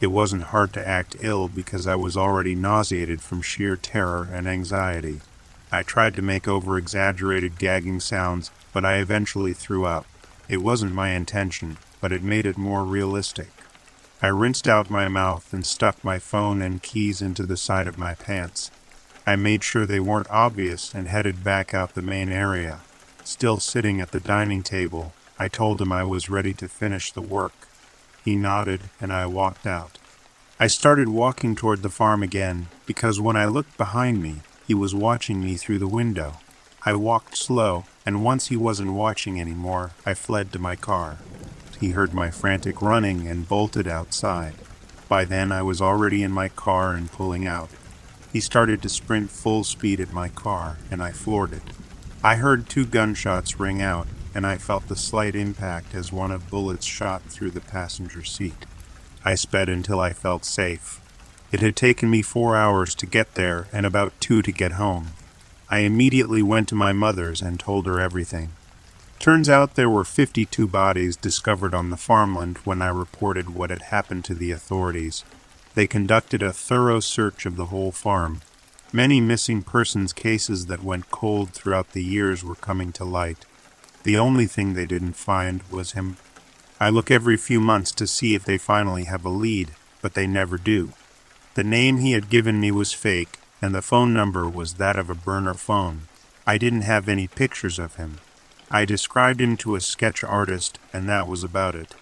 It 0.00 0.08
wasn't 0.08 0.54
hard 0.54 0.72
to 0.74 0.86
act 0.86 1.16
ill 1.20 1.48
because 1.48 1.88
I 1.88 1.96
was 1.96 2.16
already 2.16 2.54
nauseated 2.54 3.20
from 3.20 3.42
sheer 3.42 3.74
terror 3.74 4.28
and 4.32 4.46
anxiety. 4.46 5.22
I 5.72 5.82
tried 5.82 6.14
to 6.14 6.22
make 6.22 6.46
over 6.46 6.78
exaggerated 6.78 7.58
gagging 7.58 8.00
sounds, 8.00 8.50
but 8.78 8.84
I 8.84 8.98
eventually 8.98 9.54
threw 9.54 9.86
up. 9.86 10.06
It 10.48 10.62
wasn't 10.62 10.94
my 10.94 11.08
intention, 11.08 11.78
but 12.00 12.12
it 12.12 12.22
made 12.22 12.46
it 12.46 12.56
more 12.56 12.84
realistic. 12.84 13.48
I 14.22 14.28
rinsed 14.28 14.68
out 14.68 14.88
my 14.88 15.08
mouth 15.08 15.52
and 15.52 15.66
stuffed 15.66 16.04
my 16.04 16.20
phone 16.20 16.62
and 16.62 16.80
keys 16.80 17.20
into 17.20 17.44
the 17.44 17.56
side 17.56 17.88
of 17.88 17.98
my 17.98 18.14
pants. 18.14 18.70
I 19.26 19.34
made 19.34 19.64
sure 19.64 19.84
they 19.84 19.98
weren't 19.98 20.30
obvious 20.30 20.94
and 20.94 21.08
headed 21.08 21.42
back 21.42 21.74
out 21.74 21.96
the 21.96 22.02
main 22.02 22.28
area. 22.28 22.78
Still 23.24 23.58
sitting 23.58 24.00
at 24.00 24.12
the 24.12 24.20
dining 24.20 24.62
table, 24.62 25.12
I 25.40 25.48
told 25.48 25.80
him 25.80 25.90
I 25.90 26.04
was 26.04 26.30
ready 26.30 26.54
to 26.54 26.68
finish 26.68 27.10
the 27.10 27.20
work. 27.20 27.66
He 28.24 28.36
nodded 28.36 28.82
and 29.00 29.12
I 29.12 29.26
walked 29.26 29.66
out. 29.66 29.98
I 30.60 30.68
started 30.68 31.08
walking 31.08 31.56
toward 31.56 31.82
the 31.82 31.90
farm 31.90 32.22
again 32.22 32.68
because 32.86 33.20
when 33.20 33.34
I 33.34 33.46
looked 33.46 33.76
behind 33.76 34.22
me, 34.22 34.42
he 34.68 34.74
was 34.74 34.94
watching 34.94 35.40
me 35.40 35.56
through 35.56 35.80
the 35.80 35.88
window. 35.88 36.34
I 36.86 36.94
walked 36.94 37.36
slow, 37.36 37.84
and 38.08 38.24
once 38.24 38.46
he 38.46 38.56
wasn't 38.56 38.90
watching 38.90 39.38
anymore, 39.38 39.90
I 40.06 40.14
fled 40.14 40.50
to 40.52 40.58
my 40.58 40.76
car. 40.76 41.18
He 41.78 41.90
heard 41.90 42.14
my 42.14 42.30
frantic 42.30 42.80
running 42.80 43.28
and 43.28 43.46
bolted 43.46 43.86
outside. 43.86 44.54
By 45.10 45.26
then, 45.26 45.52
I 45.52 45.60
was 45.60 45.82
already 45.82 46.22
in 46.22 46.32
my 46.32 46.48
car 46.48 46.94
and 46.94 47.12
pulling 47.12 47.46
out. 47.46 47.68
He 48.32 48.40
started 48.40 48.80
to 48.80 48.88
sprint 48.88 49.28
full 49.28 49.62
speed 49.62 50.00
at 50.00 50.10
my 50.10 50.30
car, 50.30 50.78
and 50.90 51.02
I 51.02 51.12
floored 51.12 51.52
it. 51.52 51.64
I 52.24 52.36
heard 52.36 52.66
two 52.66 52.86
gunshots 52.86 53.60
ring 53.60 53.82
out, 53.82 54.08
and 54.34 54.46
I 54.46 54.56
felt 54.56 54.88
the 54.88 54.96
slight 54.96 55.34
impact 55.34 55.94
as 55.94 56.10
one 56.10 56.30
of 56.30 56.48
bullets 56.48 56.86
shot 56.86 57.24
through 57.24 57.50
the 57.50 57.60
passenger 57.60 58.24
seat. 58.24 58.64
I 59.22 59.34
sped 59.34 59.68
until 59.68 60.00
I 60.00 60.14
felt 60.14 60.46
safe. 60.46 60.98
It 61.52 61.60
had 61.60 61.76
taken 61.76 62.08
me 62.08 62.22
four 62.22 62.56
hours 62.56 62.94
to 62.94 63.04
get 63.04 63.34
there 63.34 63.68
and 63.70 63.84
about 63.84 64.18
two 64.18 64.40
to 64.40 64.50
get 64.50 64.72
home. 64.72 65.08
I 65.70 65.80
immediately 65.80 66.42
went 66.42 66.68
to 66.68 66.74
my 66.74 66.92
mother's 66.92 67.42
and 67.42 67.60
told 67.60 67.86
her 67.86 68.00
everything. 68.00 68.52
Turns 69.18 69.48
out 69.48 69.74
there 69.74 69.90
were 69.90 70.04
52 70.04 70.66
bodies 70.66 71.16
discovered 71.16 71.74
on 71.74 71.90
the 71.90 71.96
farmland 71.96 72.58
when 72.64 72.80
I 72.80 72.88
reported 72.88 73.50
what 73.54 73.70
had 73.70 73.82
happened 73.82 74.24
to 74.26 74.34
the 74.34 74.50
authorities. 74.50 75.24
They 75.74 75.86
conducted 75.86 76.42
a 76.42 76.52
thorough 76.52 77.00
search 77.00 77.44
of 77.44 77.56
the 77.56 77.66
whole 77.66 77.92
farm. 77.92 78.40
Many 78.92 79.20
missing 79.20 79.62
persons 79.62 80.12
cases 80.12 80.66
that 80.66 80.82
went 80.82 81.10
cold 81.10 81.50
throughout 81.50 81.92
the 81.92 82.02
years 82.02 82.42
were 82.42 82.54
coming 82.54 82.92
to 82.92 83.04
light. 83.04 83.44
The 84.04 84.16
only 84.16 84.46
thing 84.46 84.72
they 84.72 84.86
didn't 84.86 85.14
find 85.14 85.62
was 85.70 85.92
him. 85.92 86.16
I 86.80 86.88
look 86.88 87.10
every 87.10 87.36
few 87.36 87.60
months 87.60 87.92
to 87.92 88.06
see 88.06 88.34
if 88.34 88.44
they 88.44 88.56
finally 88.56 89.04
have 89.04 89.24
a 89.24 89.28
lead, 89.28 89.72
but 90.00 90.14
they 90.14 90.26
never 90.26 90.56
do. 90.56 90.92
The 91.54 91.64
name 91.64 91.98
he 91.98 92.12
had 92.12 92.30
given 92.30 92.60
me 92.60 92.70
was 92.70 92.92
fake, 92.92 93.38
and 93.60 93.74
the 93.74 93.82
phone 93.82 94.12
number 94.12 94.48
was 94.48 94.74
that 94.74 94.96
of 94.96 95.10
a 95.10 95.14
burner 95.14 95.54
phone. 95.54 96.02
I 96.46 96.58
didn't 96.58 96.82
have 96.82 97.08
any 97.08 97.26
pictures 97.26 97.78
of 97.78 97.96
him. 97.96 98.18
I 98.70 98.84
described 98.84 99.40
him 99.40 99.56
to 99.58 99.74
a 99.74 99.80
sketch 99.80 100.22
artist, 100.22 100.78
and 100.92 101.08
that 101.08 101.26
was 101.26 101.42
about 101.42 101.74
it. 101.74 101.94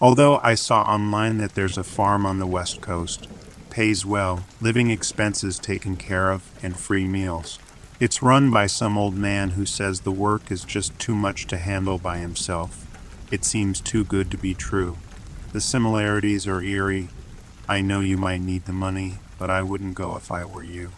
Although 0.00 0.40
I 0.42 0.54
saw 0.54 0.82
online 0.82 1.38
that 1.38 1.54
there's 1.54 1.78
a 1.78 1.84
farm 1.84 2.26
on 2.26 2.38
the 2.38 2.46
west 2.46 2.80
coast, 2.80 3.28
pays 3.70 4.04
well, 4.04 4.44
living 4.60 4.90
expenses 4.90 5.58
taken 5.58 5.96
care 5.96 6.30
of, 6.30 6.50
and 6.62 6.76
free 6.76 7.06
meals. 7.06 7.58
It's 8.00 8.22
run 8.22 8.50
by 8.50 8.66
some 8.66 8.98
old 8.98 9.14
man 9.14 9.50
who 9.50 9.64
says 9.64 10.00
the 10.00 10.10
work 10.10 10.50
is 10.50 10.64
just 10.64 10.98
too 10.98 11.14
much 11.14 11.46
to 11.46 11.56
handle 11.56 11.98
by 11.98 12.18
himself. 12.18 12.86
It 13.30 13.44
seems 13.44 13.80
too 13.80 14.04
good 14.04 14.30
to 14.32 14.36
be 14.36 14.54
true. 14.54 14.98
The 15.52 15.60
similarities 15.60 16.46
are 16.46 16.60
eerie, 16.60 17.08
I 17.68 17.80
know 17.80 18.00
you 18.00 18.18
might 18.18 18.40
need 18.40 18.64
the 18.64 18.72
money, 18.72 19.18
but 19.42 19.50
I 19.50 19.60
wouldn't 19.60 19.96
go 19.96 20.14
if 20.14 20.30
I 20.30 20.44
were 20.44 20.62
you. 20.62 20.92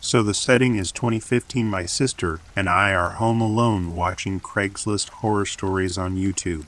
So 0.00 0.22
the 0.22 0.32
setting 0.32 0.76
is 0.76 0.92
2015. 0.92 1.68
My 1.68 1.84
sister 1.84 2.38
and 2.54 2.68
I 2.68 2.94
are 2.94 3.14
home 3.14 3.40
alone 3.40 3.96
watching 3.96 4.38
Craigslist 4.38 5.08
horror 5.08 5.44
stories 5.44 5.98
on 5.98 6.14
YouTube. 6.14 6.66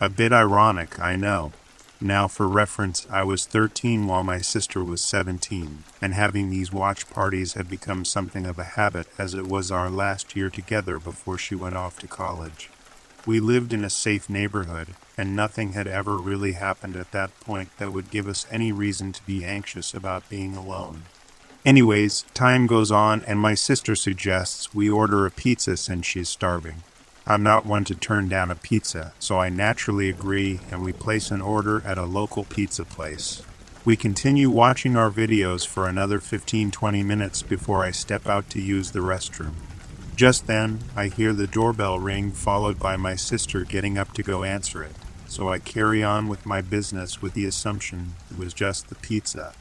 A 0.00 0.08
bit 0.08 0.32
ironic, 0.32 0.98
I 0.98 1.14
know, 1.14 1.52
now, 2.00 2.26
for 2.26 2.48
reference, 2.48 3.06
I 3.08 3.22
was 3.22 3.46
13 3.46 4.08
while 4.08 4.24
my 4.24 4.38
sister 4.38 4.82
was 4.82 5.02
17, 5.02 5.84
and 6.00 6.14
having 6.14 6.50
these 6.50 6.72
watch 6.72 7.08
parties 7.08 7.52
had 7.52 7.70
become 7.70 8.04
something 8.04 8.44
of 8.44 8.58
a 8.58 8.64
habit 8.74 9.06
as 9.18 9.34
it 9.34 9.46
was 9.46 9.70
our 9.70 9.88
last 9.88 10.34
year 10.34 10.50
together 10.50 10.98
before 10.98 11.38
she 11.38 11.54
went 11.54 11.76
off 11.76 12.00
to 12.00 12.08
college. 12.08 12.70
We 13.24 13.38
lived 13.38 13.72
in 13.72 13.84
a 13.84 13.90
safe 13.90 14.28
neighborhood, 14.28 14.94
and 15.16 15.36
nothing 15.36 15.72
had 15.72 15.86
ever 15.86 16.16
really 16.16 16.52
happened 16.52 16.96
at 16.96 17.12
that 17.12 17.38
point 17.40 17.68
that 17.78 17.92
would 17.92 18.10
give 18.10 18.26
us 18.26 18.46
any 18.50 18.72
reason 18.72 19.12
to 19.12 19.26
be 19.26 19.44
anxious 19.44 19.94
about 19.94 20.28
being 20.28 20.56
alone. 20.56 21.02
Anyways, 21.64 22.24
time 22.34 22.66
goes 22.66 22.90
on, 22.90 23.22
and 23.24 23.38
my 23.38 23.54
sister 23.54 23.94
suggests 23.94 24.74
we 24.74 24.90
order 24.90 25.24
a 25.24 25.30
pizza 25.30 25.76
since 25.76 26.04
she's 26.04 26.28
starving. 26.28 26.82
I'm 27.24 27.44
not 27.44 27.64
one 27.64 27.84
to 27.84 27.94
turn 27.94 28.28
down 28.28 28.50
a 28.50 28.56
pizza, 28.56 29.12
so 29.20 29.38
I 29.38 29.48
naturally 29.48 30.08
agree 30.08 30.58
and 30.72 30.82
we 30.84 30.92
place 30.92 31.30
an 31.30 31.40
order 31.40 31.80
at 31.86 31.98
a 31.98 32.04
local 32.04 32.42
pizza 32.42 32.84
place. 32.84 33.42
We 33.84 33.96
continue 33.96 34.50
watching 34.50 34.96
our 34.96 35.10
videos 35.10 35.64
for 35.64 35.88
another 35.88 36.18
15 36.18 36.72
20 36.72 37.02
minutes 37.04 37.42
before 37.42 37.84
I 37.84 37.92
step 37.92 38.26
out 38.26 38.50
to 38.50 38.60
use 38.60 38.90
the 38.90 39.00
restroom. 39.00 39.52
Just 40.14 40.46
then, 40.46 40.80
I 40.94 41.08
hear 41.08 41.32
the 41.32 41.46
doorbell 41.46 41.98
ring, 41.98 42.32
followed 42.32 42.78
by 42.78 42.96
my 42.96 43.14
sister 43.14 43.64
getting 43.64 43.96
up 43.96 44.12
to 44.14 44.22
go 44.22 44.44
answer 44.44 44.82
it, 44.82 44.94
so 45.26 45.48
I 45.48 45.58
carry 45.58 46.04
on 46.04 46.28
with 46.28 46.44
my 46.44 46.60
business 46.60 47.22
with 47.22 47.34
the 47.34 47.46
assumption 47.46 48.12
it 48.30 48.38
was 48.38 48.52
just 48.52 48.88
the 48.88 48.94
pizza. 48.96 49.54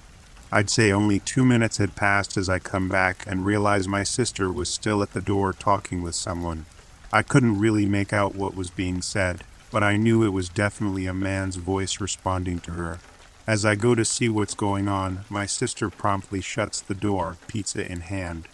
I'd 0.51 0.69
say 0.69 0.91
only 0.91 1.19
two 1.19 1.45
minutes 1.45 1.77
had 1.77 1.95
passed 1.95 2.35
as 2.35 2.49
I 2.49 2.59
come 2.59 2.89
back 2.89 3.23
and 3.25 3.45
realize 3.45 3.87
my 3.87 4.03
sister 4.03 4.51
was 4.51 4.67
still 4.67 5.01
at 5.01 5.13
the 5.13 5.21
door 5.21 5.53
talking 5.53 6.01
with 6.01 6.13
someone. 6.13 6.65
I 7.13 7.21
couldn't 7.21 7.59
really 7.59 7.85
make 7.85 8.11
out 8.11 8.35
what 8.35 8.53
was 8.53 8.69
being 8.69 9.01
said, 9.01 9.45
but 9.71 9.81
I 9.81 9.95
knew 9.95 10.23
it 10.23 10.33
was 10.33 10.49
definitely 10.49 11.05
a 11.05 11.13
man's 11.13 11.55
voice 11.55 12.01
responding 12.01 12.59
to 12.61 12.71
her. 12.71 12.99
As 13.47 13.65
I 13.65 13.75
go 13.75 13.95
to 13.95 14.03
see 14.03 14.27
what's 14.27 14.53
going 14.53 14.89
on, 14.89 15.23
my 15.29 15.45
sister 15.45 15.89
promptly 15.89 16.41
shuts 16.41 16.81
the 16.81 16.95
door, 16.95 17.37
pizza 17.47 17.89
in 17.89 18.01
hand. 18.01 18.49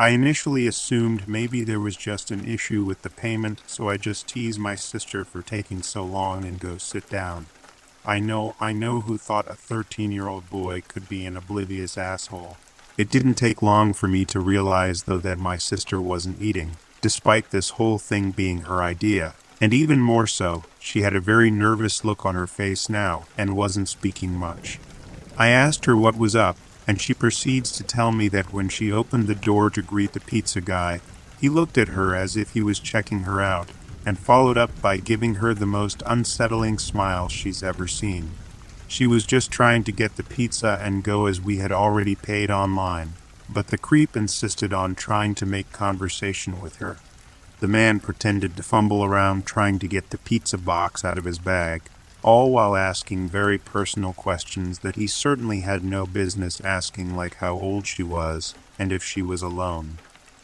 I 0.00 0.08
initially 0.12 0.66
assumed 0.66 1.28
maybe 1.28 1.62
there 1.62 1.78
was 1.78 1.94
just 1.94 2.30
an 2.30 2.46
issue 2.46 2.84
with 2.84 3.02
the 3.02 3.10
payment, 3.10 3.60
so 3.66 3.90
I 3.90 3.98
just 3.98 4.26
tease 4.26 4.58
my 4.58 4.74
sister 4.74 5.26
for 5.26 5.42
taking 5.42 5.82
so 5.82 6.02
long 6.02 6.46
and 6.46 6.58
go 6.58 6.78
sit 6.78 7.10
down. 7.10 7.48
I 8.02 8.18
know, 8.18 8.56
I 8.58 8.72
know 8.72 9.02
who 9.02 9.18
thought 9.18 9.50
a 9.50 9.54
13 9.54 10.10
year 10.10 10.26
old 10.26 10.48
boy 10.48 10.80
could 10.88 11.06
be 11.06 11.26
an 11.26 11.36
oblivious 11.36 11.98
asshole. 11.98 12.56
It 12.96 13.10
didn't 13.10 13.34
take 13.34 13.60
long 13.60 13.92
for 13.92 14.08
me 14.08 14.24
to 14.24 14.40
realize, 14.40 15.02
though, 15.02 15.18
that 15.18 15.38
my 15.38 15.58
sister 15.58 16.00
wasn't 16.00 16.40
eating, 16.40 16.78
despite 17.02 17.50
this 17.50 17.76
whole 17.76 17.98
thing 17.98 18.30
being 18.30 18.60
her 18.62 18.82
idea. 18.82 19.34
And 19.60 19.74
even 19.74 20.00
more 20.00 20.26
so, 20.26 20.64
she 20.78 21.02
had 21.02 21.14
a 21.14 21.20
very 21.20 21.50
nervous 21.50 22.06
look 22.06 22.24
on 22.24 22.34
her 22.36 22.46
face 22.46 22.88
now 22.88 23.26
and 23.36 23.54
wasn't 23.54 23.90
speaking 23.90 24.32
much. 24.32 24.78
I 25.36 25.48
asked 25.48 25.84
her 25.84 25.94
what 25.94 26.16
was 26.16 26.34
up, 26.34 26.56
and 26.86 27.00
she 27.00 27.14
proceeds 27.14 27.70
to 27.72 27.84
tell 27.84 28.12
me 28.12 28.28
that 28.28 28.52
when 28.52 28.68
she 28.68 28.90
opened 28.90 29.26
the 29.26 29.34
door 29.34 29.70
to 29.70 29.82
greet 29.82 30.12
the 30.12 30.20
pizza 30.20 30.60
guy, 30.60 31.00
he 31.40 31.48
looked 31.48 31.78
at 31.78 31.88
her 31.88 32.14
as 32.14 32.36
if 32.36 32.50
he 32.52 32.62
was 32.62 32.78
checking 32.78 33.20
her 33.20 33.40
out, 33.40 33.70
and 34.04 34.18
followed 34.18 34.58
up 34.58 34.80
by 34.80 34.96
giving 34.96 35.36
her 35.36 35.54
the 35.54 35.66
most 35.66 36.02
unsettling 36.06 36.78
smile 36.78 37.28
she's 37.28 37.62
ever 37.62 37.86
seen. 37.86 38.30
She 38.88 39.06
was 39.06 39.24
just 39.24 39.50
trying 39.50 39.84
to 39.84 39.92
get 39.92 40.16
the 40.16 40.22
pizza 40.22 40.78
and 40.82 41.04
go 41.04 41.26
as 41.26 41.40
we 41.40 41.58
had 41.58 41.70
already 41.70 42.14
paid 42.14 42.50
online, 42.50 43.12
but 43.48 43.68
the 43.68 43.78
creep 43.78 44.16
insisted 44.16 44.72
on 44.72 44.94
trying 44.94 45.34
to 45.36 45.46
make 45.46 45.72
conversation 45.72 46.60
with 46.60 46.76
her. 46.76 46.98
The 47.60 47.68
man 47.68 48.00
pretended 48.00 48.56
to 48.56 48.62
fumble 48.62 49.04
around 49.04 49.46
trying 49.46 49.78
to 49.80 49.86
get 49.86 50.10
the 50.10 50.18
pizza 50.18 50.58
box 50.58 51.04
out 51.04 51.18
of 51.18 51.24
his 51.24 51.38
bag, 51.38 51.82
all 52.22 52.50
while 52.50 52.76
asking 52.76 53.28
very 53.28 53.58
personal 53.58 54.12
questions 54.12 54.80
that 54.80 54.96
he 54.96 55.06
certainly 55.06 55.60
had 55.60 55.82
no 55.82 56.06
business 56.06 56.60
asking, 56.60 57.16
like 57.16 57.36
how 57.36 57.54
old 57.54 57.86
she 57.86 58.02
was 58.02 58.54
and 58.78 58.92
if 58.92 59.02
she 59.02 59.22
was 59.22 59.42
alone. 59.42 59.98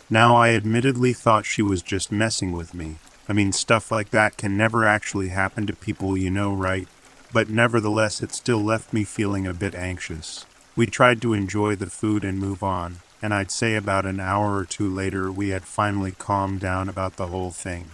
Now, 0.09 0.37
I 0.37 0.51
admittedly 0.51 1.13
thought 1.13 1.45
she 1.45 1.63
was 1.63 1.83
just 1.83 2.13
messing 2.13 2.53
with 2.53 2.75
me. 2.75 2.97
I 3.29 3.33
mean, 3.33 3.53
stuff 3.53 3.91
like 3.91 4.11
that 4.11 4.37
can 4.37 4.57
never 4.57 4.85
actually 4.85 5.29
happen 5.29 5.67
to 5.67 5.73
people 5.73 6.17
you 6.17 6.31
know, 6.31 6.55
right? 6.55 6.87
But 7.33 7.51
nevertheless, 7.51 8.23
it 8.23 8.33
still 8.33 8.63
left 8.63 8.93
me 8.93 9.05
feeling 9.05 9.47
a 9.47 9.53
bit 9.53 9.75
anxious. 9.75 10.47
We 10.77 10.87
tried 10.87 11.21
to 11.23 11.33
enjoy 11.33 11.75
the 11.77 11.91
food 11.91 12.25
and 12.25 12.39
move 12.39 12.63
on, 12.63 12.99
and 13.21 13.35
I'd 13.35 13.51
say 13.51 13.75
about 13.75 14.07
an 14.07 14.21
hour 14.21 14.57
or 14.57 14.65
two 14.65 14.89
later 14.89 15.33
we 15.33 15.49
had 15.49 15.65
finally 15.65 16.13
calmed 16.13 16.61
down 16.61 16.89
about 16.89 17.17
the 17.17 17.27
whole 17.27 17.51
thing 17.51 17.91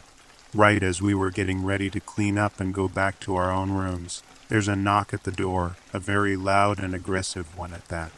right 0.54 0.82
as 0.82 1.00
we 1.00 1.14
were 1.14 1.30
getting 1.30 1.64
ready 1.64 1.88
to 1.88 2.00
clean 2.00 2.36
up 2.36 2.60
and 2.60 2.74
go 2.74 2.86
back 2.88 3.18
to 3.20 3.34
our 3.36 3.50
own 3.50 3.70
rooms. 3.70 4.22
There's 4.48 4.68
a 4.68 4.76
knock 4.76 5.14
at 5.14 5.24
the 5.24 5.32
door, 5.32 5.76
a 5.94 5.98
very 5.98 6.36
loud 6.36 6.78
and 6.78 6.94
aggressive 6.94 7.56
one 7.56 7.72
at 7.72 7.88
that. 7.88 8.12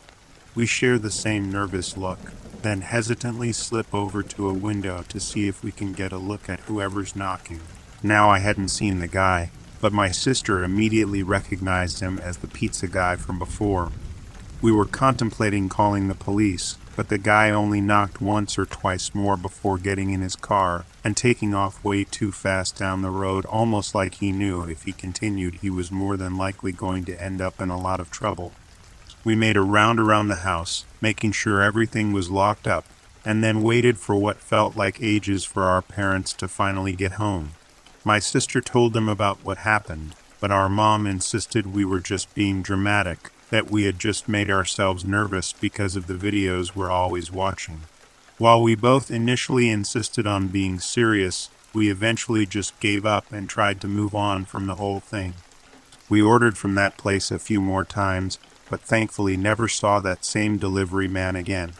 We 0.55 0.67
share 0.67 0.99
the 0.99 1.11
same 1.11 1.51
nervous 1.51 1.97
look, 1.97 2.19
then 2.63 2.81
hesitantly 2.81 3.53
slip 3.53 3.93
over 3.95 4.23
to 4.23 4.49
a 4.49 4.55
window 4.55 5.05
to 5.09 5.21
see 5.21 5.47
if 5.47 5.63
we 5.63 5.71
can 5.71 5.93
get 5.93 6.13
a 6.13 6.19
look 6.19 6.49
at 6.49 6.61
whoever's 6.61 7.15
knocking. 7.15 7.61
Now 8.03 8.31
I 8.31 8.39
hadn't 8.41 8.69
seen 8.69 8.99
the 8.99 9.09
guy, 9.09 9.51
but 9.81 9.93
my 9.93 10.11
sister 10.11 10.65
immediately 10.65 11.23
recognized 11.23 12.01
him 12.01 12.19
as 12.19 12.39
the 12.39 12.49
pizza 12.49 12.89
guy 12.89 13.17
from 13.17 13.39
before. 13.39 13.93
We 14.61 14.73
were 14.73 14.87
contemplating 14.87 15.69
calling 15.69 16.09
the 16.09 16.15
police, 16.15 16.79
but 16.97 17.09
the 17.09 17.19
guy 17.19 17.51
only 17.51 17.81
knocked 17.81 18.21
once 18.21 18.59
or 18.59 18.65
twice 18.65 19.15
more 19.15 19.37
before 19.37 19.79
getting 19.79 20.11
in 20.11 20.21
his 20.21 20.37
car 20.37 20.85
and 21.03 21.17
taking 21.17 21.55
off 21.55 21.83
way 21.85 22.05
too 22.05 22.31
fast 22.31 22.79
down 22.79 23.03
the 23.03 23.11
road, 23.11 23.45
almost 23.47 23.95
like 23.95 24.15
he 24.15 24.33
knew 24.33 24.63
if 24.63 24.85
he 24.85 24.93
continued 24.93 25.55
he 25.57 25.71
was 25.71 25.91
more 25.91 26.17
than 26.17 26.37
likely 26.37 26.73
going 26.73 27.05
to 27.05 27.23
end 27.23 27.41
up 27.41 27.61
in 27.61 27.69
a 27.69 27.81
lot 27.81 28.01
of 28.01 28.11
trouble. 28.11 28.53
We 29.25 29.35
made 29.35 29.57
a 29.57 29.63
round 29.63 29.99
around 29.99 30.29
the 30.29 30.37
house, 30.37 30.85
making 31.01 31.33
sure 31.33 31.63
everything 31.63 32.13
was 32.13 32.31
locked 32.31 32.67
up, 32.67 32.85
and 33.25 33.43
then 33.43 33.63
waited 33.63 33.99
for 33.99 34.15
what 34.15 34.37
felt 34.37 34.77
like 34.77 35.03
ages 35.03 35.45
for 35.45 35.65
our 35.65 35.83
parents 35.83 36.33
to 36.35 36.47
finally 36.47 36.93
get 36.93 37.13
home. 37.13 37.53
My 38.05 38.19
sister 38.19 38.61
told 38.61 38.93
them 38.93 39.09
about 39.09 39.39
what 39.43 39.59
happened, 39.59 40.15
but 40.41 40.51
our 40.51 40.69
mom 40.69 41.07
insisted 41.07 41.75
we 41.75 41.87
were 41.87 42.01
just 42.01 42.35
being 42.35 42.61
dramatic 42.61 43.31
that 43.51 43.71
we 43.71 43.85
had 43.85 43.99
just 43.99 44.29
made 44.29 44.51
ourselves 44.51 45.05
nervous 45.05 45.53
because 45.53 45.97
of 45.97 46.07
the 46.07 46.15
videos 46.15 46.75
we're 46.75 46.91
always 46.91 47.31
watching. 47.31 47.83
While 48.39 48.63
we 48.63 48.75
both 48.75 49.11
initially 49.11 49.71
insisted 49.71 50.27
on 50.27 50.49
being 50.49 50.79
serious, 50.81 51.51
we 51.73 51.91
eventually 51.91 52.47
just 52.47 52.79
gave 52.81 53.07
up 53.07 53.31
and 53.33 53.49
tried 53.49 53.81
to 53.81 53.89
move 53.89 54.15
on 54.15 54.45
from 54.45 54.67
the 54.67 54.77
whole 54.77 55.01
thing. 55.01 55.35
We 56.09 56.21
ordered 56.21 56.59
from 56.59 56.75
that 56.75 56.97
place 56.97 57.31
a 57.31 57.39
few 57.39 57.61
more 57.61 57.85
times, 57.85 58.39
but 58.69 58.81
thankfully 58.81 59.37
never 59.37 59.69
saw 59.69 60.01
that 60.01 60.25
same 60.25 60.59
delivery 60.59 61.09
man 61.09 61.37
again. 61.37 61.73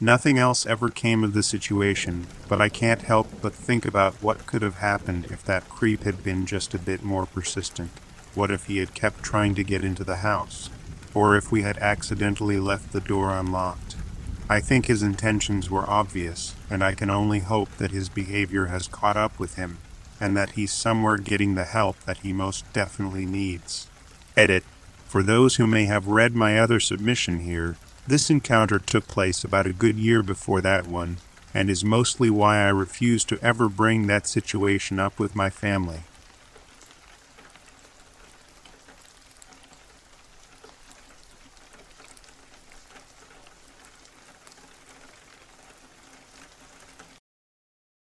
Nothing 0.00 0.36
else 0.36 0.66
ever 0.66 0.90
came 0.90 1.24
of 1.24 1.32
the 1.32 1.42
situation, 1.42 2.26
but 2.48 2.60
I 2.60 2.68
can't 2.68 3.02
help 3.02 3.28
but 3.40 3.54
think 3.54 3.86
about 3.86 4.22
what 4.22 4.44
could 4.44 4.60
have 4.60 4.76
happened 4.76 5.26
if 5.30 5.42
that 5.44 5.70
creep 5.70 6.02
had 6.02 6.22
been 6.22 6.44
just 6.44 6.74
a 6.74 6.78
bit 6.78 7.02
more 7.02 7.24
persistent. 7.24 7.90
What 8.34 8.50
if 8.50 8.66
he 8.66 8.78
had 8.78 8.92
kept 8.92 9.22
trying 9.22 9.54
to 9.54 9.64
get 9.64 9.82
into 9.82 10.04
the 10.04 10.16
house? 10.16 10.68
Or 11.16 11.34
if 11.34 11.50
we 11.50 11.62
had 11.62 11.78
accidentally 11.78 12.60
left 12.60 12.92
the 12.92 13.00
door 13.00 13.30
unlocked. 13.30 13.96
I 14.50 14.60
think 14.60 14.84
his 14.84 15.02
intentions 15.02 15.70
were 15.70 15.88
obvious, 15.88 16.54
and 16.68 16.84
I 16.84 16.92
can 16.92 17.08
only 17.08 17.38
hope 17.38 17.70
that 17.78 17.90
his 17.90 18.10
behavior 18.10 18.66
has 18.66 18.86
caught 18.86 19.16
up 19.16 19.38
with 19.38 19.54
him, 19.54 19.78
and 20.20 20.36
that 20.36 20.50
he's 20.50 20.74
somewhere 20.74 21.16
getting 21.16 21.54
the 21.54 21.64
help 21.64 21.98
that 22.00 22.18
he 22.18 22.34
most 22.34 22.70
definitely 22.74 23.24
needs. 23.24 23.88
Edit. 24.36 24.62
For 25.08 25.22
those 25.22 25.56
who 25.56 25.66
may 25.66 25.86
have 25.86 26.06
read 26.06 26.36
my 26.36 26.58
other 26.58 26.80
submission 26.80 27.40
here, 27.40 27.76
this 28.06 28.28
encounter 28.28 28.78
took 28.78 29.08
place 29.08 29.42
about 29.42 29.66
a 29.66 29.72
good 29.72 29.96
year 29.96 30.22
before 30.22 30.60
that 30.60 30.86
one, 30.86 31.16
and 31.54 31.70
is 31.70 31.82
mostly 31.82 32.28
why 32.28 32.58
I 32.58 32.68
refuse 32.68 33.24
to 33.24 33.38
ever 33.40 33.70
bring 33.70 34.06
that 34.06 34.26
situation 34.26 35.00
up 35.00 35.18
with 35.18 35.34
my 35.34 35.48
family. 35.48 36.00